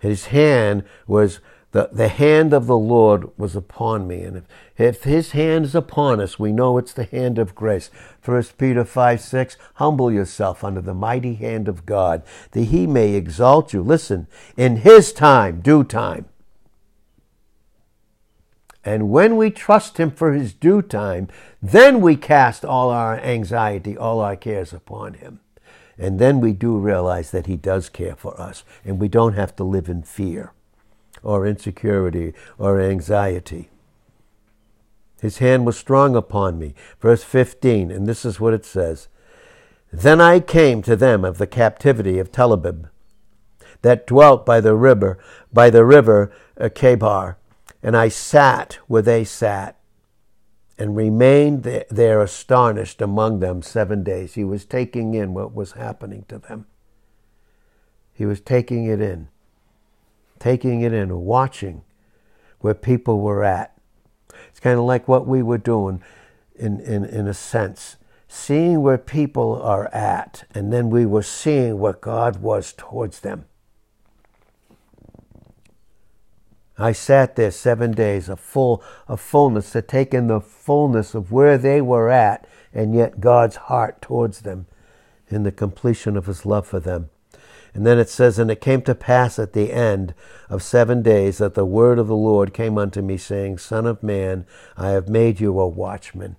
His 0.00 0.26
hand 0.26 0.84
was 1.06 1.40
the, 1.72 1.90
the 1.92 2.08
hand 2.08 2.54
of 2.54 2.66
the 2.66 2.78
Lord 2.78 3.28
was 3.36 3.54
upon 3.54 4.08
me. 4.08 4.22
And 4.22 4.38
if, 4.38 4.44
if 4.78 5.04
his 5.04 5.32
hand 5.32 5.66
is 5.66 5.74
upon 5.74 6.20
us, 6.20 6.38
we 6.38 6.50
know 6.50 6.78
it's 6.78 6.94
the 6.94 7.04
hand 7.04 7.38
of 7.38 7.54
grace. 7.54 7.90
1 8.24 8.42
Peter 8.56 8.82
5 8.82 9.20
6, 9.20 9.56
humble 9.74 10.10
yourself 10.10 10.64
under 10.64 10.80
the 10.80 10.94
mighty 10.94 11.34
hand 11.34 11.68
of 11.68 11.84
God, 11.84 12.22
that 12.52 12.64
he 12.64 12.86
may 12.86 13.12
exalt 13.12 13.74
you. 13.74 13.82
Listen, 13.82 14.26
in 14.56 14.76
his 14.76 15.12
time, 15.12 15.60
due 15.60 15.84
time. 15.84 16.24
And 18.82 19.10
when 19.10 19.36
we 19.36 19.50
trust 19.50 19.98
him 19.98 20.12
for 20.12 20.32
his 20.32 20.54
due 20.54 20.80
time, 20.80 21.28
then 21.60 22.00
we 22.00 22.16
cast 22.16 22.64
all 22.64 22.88
our 22.88 23.18
anxiety, 23.18 23.98
all 23.98 24.20
our 24.20 24.36
cares 24.36 24.72
upon 24.72 25.14
him. 25.14 25.40
And 25.98 26.18
then 26.18 26.40
we 26.40 26.52
do 26.52 26.76
realize 26.76 27.30
that 27.30 27.46
he 27.46 27.56
does 27.56 27.88
care 27.88 28.16
for 28.16 28.38
us, 28.40 28.64
and 28.84 29.00
we 29.00 29.08
don't 29.08 29.32
have 29.32 29.56
to 29.56 29.64
live 29.64 29.88
in 29.88 30.02
fear 30.02 30.52
or 31.22 31.46
insecurity 31.46 32.34
or 32.58 32.80
anxiety. 32.80 33.70
His 35.20 35.38
hand 35.38 35.64
was 35.64 35.78
strong 35.78 36.14
upon 36.14 36.58
me. 36.58 36.74
Verse 37.00 37.24
15, 37.24 37.90
and 37.90 38.06
this 38.06 38.24
is 38.24 38.38
what 38.38 38.54
it 38.54 38.64
says 38.64 39.08
Then 39.92 40.20
I 40.20 40.40
came 40.40 40.82
to 40.82 40.96
them 40.96 41.24
of 41.24 41.38
the 41.38 41.46
captivity 41.46 42.18
of 42.18 42.30
Tel 42.30 42.52
Abib, 42.52 42.88
that 43.82 44.06
dwelt 44.06 44.44
by 44.44 44.60
the 44.60 44.74
river, 44.74 45.18
by 45.52 45.70
the 45.70 45.84
river 45.84 46.30
Chebar, 46.58 47.36
and 47.82 47.96
I 47.96 48.08
sat 48.08 48.74
where 48.86 49.02
they 49.02 49.24
sat, 49.24 49.75
and 50.78 50.96
remained 50.96 51.62
there 51.90 52.20
astonished 52.20 53.00
among 53.00 53.40
them 53.40 53.62
seven 53.62 54.02
days. 54.02 54.34
He 54.34 54.44
was 54.44 54.64
taking 54.64 55.14
in 55.14 55.34
what 55.34 55.54
was 55.54 55.72
happening 55.72 56.24
to 56.28 56.38
them. 56.38 56.66
He 58.12 58.26
was 58.26 58.40
taking 58.40 58.86
it 58.86 59.00
in 59.00 59.28
taking 60.38 60.82
it 60.82 60.92
in, 60.92 61.20
watching 61.20 61.82
where 62.60 62.74
people 62.74 63.20
were 63.20 63.44
at. 63.44 63.76
It's 64.48 64.60
kind 64.60 64.78
of 64.78 64.84
like 64.84 65.08
what 65.08 65.26
we 65.26 65.42
were 65.42 65.58
doing 65.58 66.02
in, 66.54 66.80
in, 66.80 67.04
in 67.04 67.26
a 67.26 67.34
sense, 67.34 67.96
seeing 68.28 68.82
where 68.82 68.98
people 68.98 69.60
are 69.62 69.92
at, 69.94 70.44
and 70.54 70.72
then 70.72 70.90
we 70.90 71.06
were 71.06 71.22
seeing 71.22 71.78
what 71.78 72.00
God 72.00 72.40
was 72.40 72.72
towards 72.72 73.20
them. 73.20 73.46
I 76.78 76.92
sat 76.92 77.36
there 77.36 77.50
seven 77.50 77.92
days, 77.92 78.28
a 78.28 78.36
full 78.36 78.82
a 79.08 79.16
fullness, 79.16 79.70
to 79.72 79.82
take 79.82 80.12
in 80.12 80.26
the 80.26 80.40
fullness 80.40 81.14
of 81.14 81.32
where 81.32 81.56
they 81.56 81.80
were 81.80 82.10
at, 82.10 82.46
and 82.72 82.94
yet 82.94 83.20
God's 83.20 83.56
heart 83.56 84.02
towards 84.02 84.40
them 84.40 84.66
in 85.28 85.42
the 85.42 85.52
completion 85.52 86.16
of 86.16 86.26
his 86.26 86.44
love 86.44 86.66
for 86.66 86.80
them. 86.80 87.10
And 87.76 87.86
then 87.86 87.98
it 87.98 88.08
says, 88.08 88.38
And 88.38 88.50
it 88.50 88.60
came 88.60 88.80
to 88.82 88.94
pass 88.94 89.38
at 89.38 89.52
the 89.52 89.72
end 89.72 90.14
of 90.48 90.62
seven 90.62 91.02
days 91.02 91.38
that 91.38 91.54
the 91.54 91.66
word 91.66 91.98
of 91.98 92.08
the 92.08 92.16
Lord 92.16 92.54
came 92.54 92.78
unto 92.78 93.02
me, 93.02 93.18
saying, 93.18 93.58
Son 93.58 93.86
of 93.86 94.02
man, 94.02 94.46
I 94.76 94.90
have 94.90 95.08
made 95.08 95.40
you 95.40 95.58
a 95.60 95.68
watchman. 95.68 96.36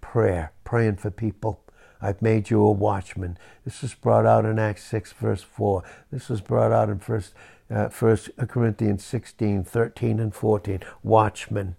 Prayer, 0.00 0.52
praying 0.62 0.96
for 0.96 1.10
people. 1.10 1.60
I've 2.00 2.22
made 2.22 2.50
you 2.50 2.62
a 2.62 2.70
watchman. 2.70 3.36
This 3.64 3.82
is 3.82 3.94
brought 3.94 4.26
out 4.26 4.44
in 4.44 4.60
Acts 4.60 4.84
6, 4.84 5.12
verse 5.14 5.42
4. 5.42 5.82
This 6.12 6.28
was 6.28 6.40
brought 6.40 6.70
out 6.70 6.88
in 6.88 7.00
First, 7.00 7.34
uh, 7.70 7.88
First 7.88 8.30
Corinthians 8.48 9.04
16, 9.04 9.64
13, 9.64 10.20
and 10.20 10.34
14. 10.34 10.80
Watchmen. 11.02 11.76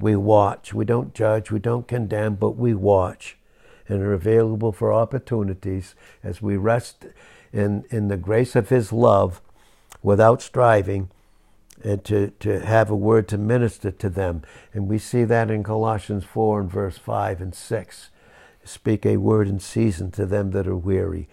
We 0.00 0.14
watch. 0.14 0.72
We 0.72 0.84
don't 0.84 1.14
judge. 1.14 1.50
We 1.50 1.58
don't 1.58 1.88
condemn, 1.88 2.36
but 2.36 2.52
we 2.52 2.74
watch 2.74 3.36
and 3.88 4.02
are 4.02 4.12
available 4.12 4.70
for 4.72 4.92
opportunities 4.92 5.94
as 6.22 6.42
we 6.42 6.56
rest 6.56 7.06
in, 7.52 7.84
in 7.90 8.08
the 8.08 8.16
grace 8.16 8.54
of 8.54 8.68
His 8.68 8.92
love 8.92 9.40
without 10.02 10.42
striving 10.42 11.10
and 11.82 12.04
to, 12.04 12.32
to 12.40 12.60
have 12.60 12.90
a 12.90 12.96
word 12.96 13.28
to 13.28 13.38
minister 13.38 13.90
to 13.90 14.08
them. 14.08 14.42
And 14.72 14.88
we 14.88 14.98
see 14.98 15.24
that 15.24 15.50
in 15.50 15.62
Colossians 15.62 16.24
4 16.24 16.60
and 16.60 16.70
verse 16.70 16.98
5 16.98 17.40
and 17.40 17.54
6. 17.54 18.10
Speak 18.64 19.06
a 19.06 19.16
word 19.16 19.48
in 19.48 19.60
season 19.60 20.10
to 20.12 20.26
them 20.26 20.50
that 20.50 20.66
are 20.66 20.76
weary. 20.76 21.28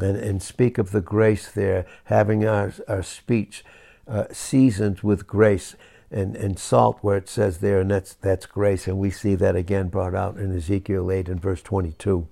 And, 0.00 0.16
and 0.16 0.42
speak 0.42 0.78
of 0.78 0.92
the 0.92 1.00
grace 1.00 1.50
there, 1.50 1.84
having 2.04 2.46
our, 2.46 2.72
our 2.86 3.02
speech 3.02 3.64
uh, 4.06 4.24
seasoned 4.32 5.00
with 5.00 5.26
grace 5.26 5.74
and, 6.10 6.36
and 6.36 6.58
salt 6.58 6.98
where 7.02 7.16
it 7.16 7.28
says 7.28 7.58
there, 7.58 7.80
and 7.80 7.90
that's, 7.90 8.14
that's 8.14 8.46
grace. 8.46 8.86
And 8.86 8.98
we 8.98 9.10
see 9.10 9.34
that 9.34 9.56
again 9.56 9.88
brought 9.88 10.14
out 10.14 10.36
in 10.36 10.56
Ezekiel 10.56 11.10
8 11.10 11.28
and 11.28 11.40
verse 11.40 11.62
22. 11.62 12.28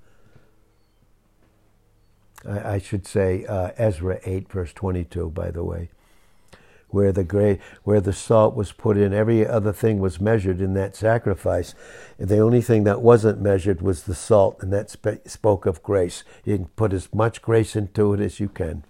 I, 2.48 2.74
I 2.74 2.78
should 2.78 3.06
say 3.06 3.44
uh, 3.46 3.70
Ezra 3.76 4.20
8, 4.24 4.50
verse 4.50 4.72
22, 4.72 5.30
by 5.30 5.50
the 5.50 5.64
way, 5.64 5.90
where 6.88 7.12
the, 7.12 7.24
gra- 7.24 7.58
where 7.84 8.00
the 8.00 8.12
salt 8.12 8.54
was 8.54 8.72
put 8.72 8.96
in. 8.96 9.12
Every 9.12 9.46
other 9.46 9.72
thing 9.72 9.98
was 9.98 10.20
measured 10.20 10.60
in 10.60 10.74
that 10.74 10.96
sacrifice. 10.96 11.74
The 12.18 12.38
only 12.38 12.62
thing 12.62 12.84
that 12.84 13.02
wasn't 13.02 13.40
measured 13.40 13.82
was 13.82 14.04
the 14.04 14.14
salt, 14.14 14.58
and 14.60 14.72
that 14.72 14.90
sp- 14.90 15.26
spoke 15.26 15.66
of 15.66 15.82
grace. 15.82 16.24
You 16.44 16.56
can 16.56 16.66
put 16.68 16.92
as 16.92 17.12
much 17.12 17.42
grace 17.42 17.76
into 17.76 18.14
it 18.14 18.20
as 18.20 18.40
you 18.40 18.48
can. 18.48 18.84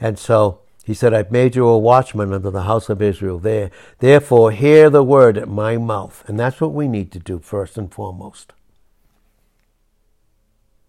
And 0.00 0.18
so 0.18 0.60
he 0.84 0.94
said, 0.94 1.12
I've 1.12 1.32
made 1.32 1.56
you 1.56 1.66
a 1.66 1.76
watchman 1.76 2.32
unto 2.32 2.50
the 2.50 2.62
house 2.62 2.88
of 2.88 3.02
Israel. 3.02 3.38
There, 3.38 3.72
therefore, 3.98 4.52
hear 4.52 4.88
the 4.88 5.02
word 5.02 5.36
at 5.36 5.48
my 5.48 5.76
mouth. 5.76 6.22
And 6.28 6.38
that's 6.38 6.60
what 6.60 6.72
we 6.72 6.86
need 6.86 7.10
to 7.12 7.18
do 7.18 7.40
first 7.40 7.76
and 7.76 7.92
foremost. 7.92 8.52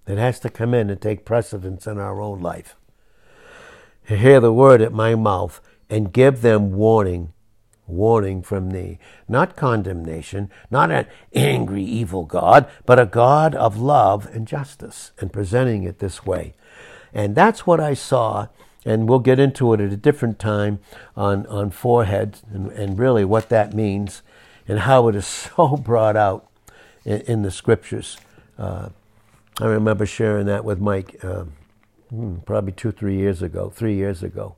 It 0.05 0.17
has 0.17 0.39
to 0.41 0.49
come 0.49 0.73
in 0.73 0.89
and 0.89 1.01
take 1.01 1.25
precedence 1.25 1.87
in 1.87 1.97
our 1.97 2.21
own 2.21 2.41
life. 2.41 2.75
Hear 4.07 4.39
the 4.39 4.53
word 4.53 4.81
at 4.81 4.93
my 4.93 5.15
mouth 5.15 5.61
and 5.89 6.13
give 6.13 6.41
them 6.41 6.71
warning, 6.71 7.33
warning 7.85 8.41
from 8.41 8.71
thee. 8.71 8.99
Not 9.27 9.55
condemnation, 9.55 10.49
not 10.71 10.91
an 10.91 11.07
angry, 11.33 11.83
evil 11.83 12.23
God, 12.23 12.69
but 12.85 12.99
a 12.99 13.05
God 13.05 13.53
of 13.55 13.77
love 13.77 14.27
and 14.33 14.47
justice, 14.47 15.11
and 15.19 15.33
presenting 15.33 15.83
it 15.83 15.99
this 15.99 16.25
way. 16.25 16.53
And 17.13 17.35
that's 17.35 17.67
what 17.67 17.79
I 17.79 17.93
saw 17.93 18.47
and 18.87 19.09
we'll 19.09 19.19
get 19.19 19.37
into 19.37 19.73
it 19.73 19.81
at 19.81 19.91
a 19.91 19.97
different 19.97 20.39
time 20.39 20.79
on, 21.15 21.45
on 21.47 21.69
forehead 21.69 22.39
and, 22.49 22.71
and 22.71 22.97
really 22.97 23.25
what 23.25 23.49
that 23.49 23.73
means 23.73 24.21
and 24.65 24.79
how 24.79 25.09
it 25.09 25.15
is 25.15 25.27
so 25.57 25.75
brought 25.75 26.15
out 26.15 26.49
in, 27.03 27.21
in 27.21 27.41
the 27.41 27.51
scriptures. 27.51 28.17
Uh, 28.57 28.89
I 29.59 29.65
remember 29.65 30.05
sharing 30.05 30.45
that 30.45 30.63
with 30.63 30.79
Mike 30.79 31.19
uh, 32.11 32.39
probably 32.45 32.71
two, 32.71 32.91
three 32.91 33.17
years 33.17 33.41
ago, 33.41 33.69
three 33.69 33.95
years 33.95 34.23
ago, 34.23 34.55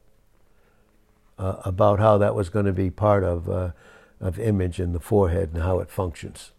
uh, 1.38 1.58
about 1.66 2.00
how 2.00 2.18
that 2.18 2.36
was 2.36 2.50
going 2.50 2.66
to 2.66 2.74
be 2.74 2.90
part 2.90 3.24
of, 3.24 3.50
uh, 3.50 3.72
of 4.20 4.40
image 4.40 4.80
in 4.80 4.94
the 4.94 5.00
forehead 5.00 5.52
and 5.54 5.64
how 5.64 5.80
it 5.80 5.90
functions 5.90 6.52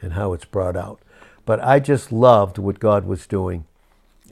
and 0.00 0.12
how 0.12 0.32
it's 0.32 0.44
brought 0.44 0.76
out. 0.76 1.00
But 1.44 1.62
I 1.62 1.80
just 1.80 2.12
loved 2.12 2.58
what 2.58 2.80
God 2.80 3.06
was 3.06 3.26
doing 3.26 3.66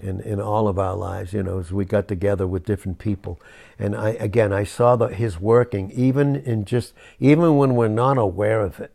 in, 0.02 0.20
in 0.20 0.40
all 0.40 0.68
of 0.68 0.78
our 0.78 0.96
lives, 0.96 1.32
you 1.32 1.42
know, 1.42 1.58
as 1.58 1.72
we 1.72 1.84
got 1.84 2.08
together 2.08 2.46
with 2.46 2.64
different 2.64 2.98
people. 2.98 3.40
And 3.78 3.96
I, 3.96 4.10
again, 4.10 4.52
I 4.52 4.64
saw 4.64 4.96
the, 4.96 5.08
his 5.08 5.40
working 5.40 5.90
even 5.92 6.36
in 6.36 6.64
just, 6.64 6.92
even 7.20 7.56
when 7.56 7.74
we're 7.74 7.88
not 7.88 8.18
aware 8.18 8.60
of 8.60 8.80
it. 8.80 8.92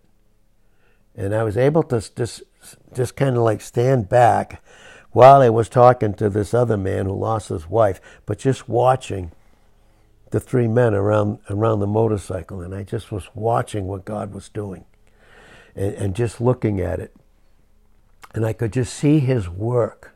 And 1.15 1.33
I 1.33 1.43
was 1.43 1.57
able 1.57 1.83
to 1.83 2.01
just, 2.15 2.43
just 2.93 3.15
kind 3.15 3.35
of 3.35 3.43
like 3.43 3.61
stand 3.61 4.09
back 4.09 4.61
while 5.11 5.41
I 5.41 5.49
was 5.49 5.69
talking 5.69 6.13
to 6.15 6.29
this 6.29 6.53
other 6.53 6.77
man 6.77 7.05
who 7.05 7.13
lost 7.13 7.49
his 7.49 7.69
wife, 7.69 7.99
but 8.25 8.39
just 8.39 8.69
watching 8.69 9.31
the 10.31 10.39
three 10.39 10.67
men 10.67 10.93
around, 10.93 11.39
around 11.49 11.79
the 11.79 11.87
motorcycle. 11.87 12.61
And 12.61 12.75
I 12.75 12.83
just 12.83 13.11
was 13.11 13.29
watching 13.33 13.87
what 13.87 14.05
God 14.05 14.33
was 14.33 14.49
doing 14.49 14.85
and, 15.75 15.93
and 15.95 16.15
just 16.15 16.39
looking 16.39 16.79
at 16.79 16.99
it. 16.99 17.15
And 18.35 18.45
I 18.45 18.53
could 18.53 18.73
just 18.73 18.93
see 18.93 19.19
his 19.19 19.49
work 19.49 20.15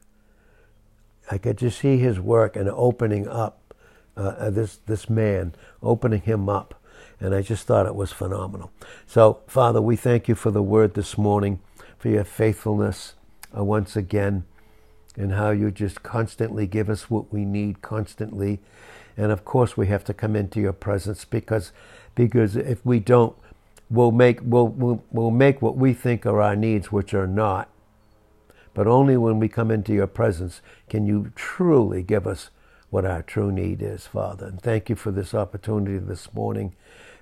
I 1.31 1.37
could 1.37 1.57
just 1.57 1.79
see 1.79 1.97
his 1.97 2.19
work 2.19 2.55
and 2.55 2.69
opening 2.69 3.27
up 3.27 3.73
uh, 4.15 4.35
uh, 4.37 4.49
this 4.49 4.77
this 4.85 5.09
man, 5.09 5.55
opening 5.81 6.21
him 6.21 6.47
up, 6.49 6.79
and 7.19 7.33
I 7.33 7.41
just 7.41 7.65
thought 7.65 7.85
it 7.87 7.95
was 7.95 8.11
phenomenal. 8.11 8.71
So, 9.07 9.41
Father, 9.47 9.81
we 9.81 9.95
thank 9.95 10.27
you 10.27 10.35
for 10.35 10.51
the 10.51 10.61
word 10.61 10.93
this 10.93 11.17
morning, 11.17 11.59
for 11.97 12.09
your 12.09 12.23
faithfulness 12.23 13.15
uh, 13.57 13.63
once 13.63 13.95
again, 13.95 14.43
and 15.15 15.33
how 15.33 15.51
you 15.51 15.71
just 15.71 16.03
constantly 16.03 16.67
give 16.67 16.89
us 16.89 17.09
what 17.09 17.31
we 17.31 17.45
need 17.45 17.81
constantly, 17.81 18.59
and 19.17 19.31
of 19.31 19.45
course 19.45 19.77
we 19.77 19.87
have 19.87 20.03
to 20.05 20.13
come 20.13 20.35
into 20.35 20.59
your 20.59 20.73
presence 20.73 21.25
because 21.25 21.71
because 22.15 22.55
if 22.55 22.85
we 22.85 22.99
don't, 22.99 23.35
we'll 23.89 24.11
make 24.11 24.39
we'll, 24.43 24.67
we'll, 24.67 25.03
we'll 25.11 25.31
make 25.31 25.61
what 25.61 25.77
we 25.77 25.93
think 25.93 26.25
are 26.25 26.41
our 26.41 26.55
needs, 26.55 26.91
which 26.91 27.13
are 27.13 27.27
not 27.27 27.69
but 28.73 28.87
only 28.87 29.17
when 29.17 29.39
we 29.39 29.47
come 29.47 29.71
into 29.71 29.93
your 29.93 30.07
presence 30.07 30.61
can 30.89 31.05
you 31.05 31.31
truly 31.35 32.01
give 32.01 32.25
us 32.25 32.49
what 32.89 33.05
our 33.05 33.21
true 33.21 33.51
need 33.51 33.81
is, 33.81 34.07
Father. 34.07 34.47
And 34.47 34.61
thank 34.61 34.89
you 34.89 34.95
for 34.95 35.11
this 35.11 35.33
opportunity 35.33 35.97
this 35.97 36.33
morning, 36.33 36.75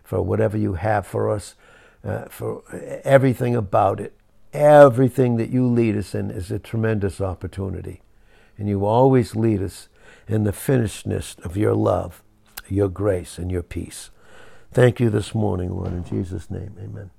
for 0.04 0.22
whatever 0.22 0.58
you 0.58 0.74
have 0.74 1.08
for 1.08 1.30
us, 1.30 1.56
uh, 2.04 2.26
for 2.26 2.64
everything 3.04 3.56
about 3.56 4.00
it. 4.00 4.14
Everything 4.54 5.38
that 5.38 5.50
you 5.50 5.66
lead 5.66 5.96
us 5.96 6.14
in 6.14 6.30
is 6.30 6.52
a 6.52 6.60
tremendous 6.60 7.22
opportunity. 7.22 8.02
And 8.58 8.68
you 8.68 8.86
always 8.86 9.36
lead 9.36 9.62
us 9.62 9.88
in 10.28 10.44
the 10.44 10.54
finishedness 10.54 11.36
of 11.44 11.56
your 11.58 11.74
love, 11.74 12.22
your 12.68 12.90
grace, 12.90 13.38
and 13.38 13.52
your 13.52 13.64
peace. 13.64 14.12
Thank 14.74 15.00
you 15.00 15.10
this 15.10 15.34
morning, 15.34 15.72
Lord, 15.72 15.94
in 15.94 16.04
Jesus' 16.04 16.50
name. 16.50 16.76
Amen. 16.82 17.12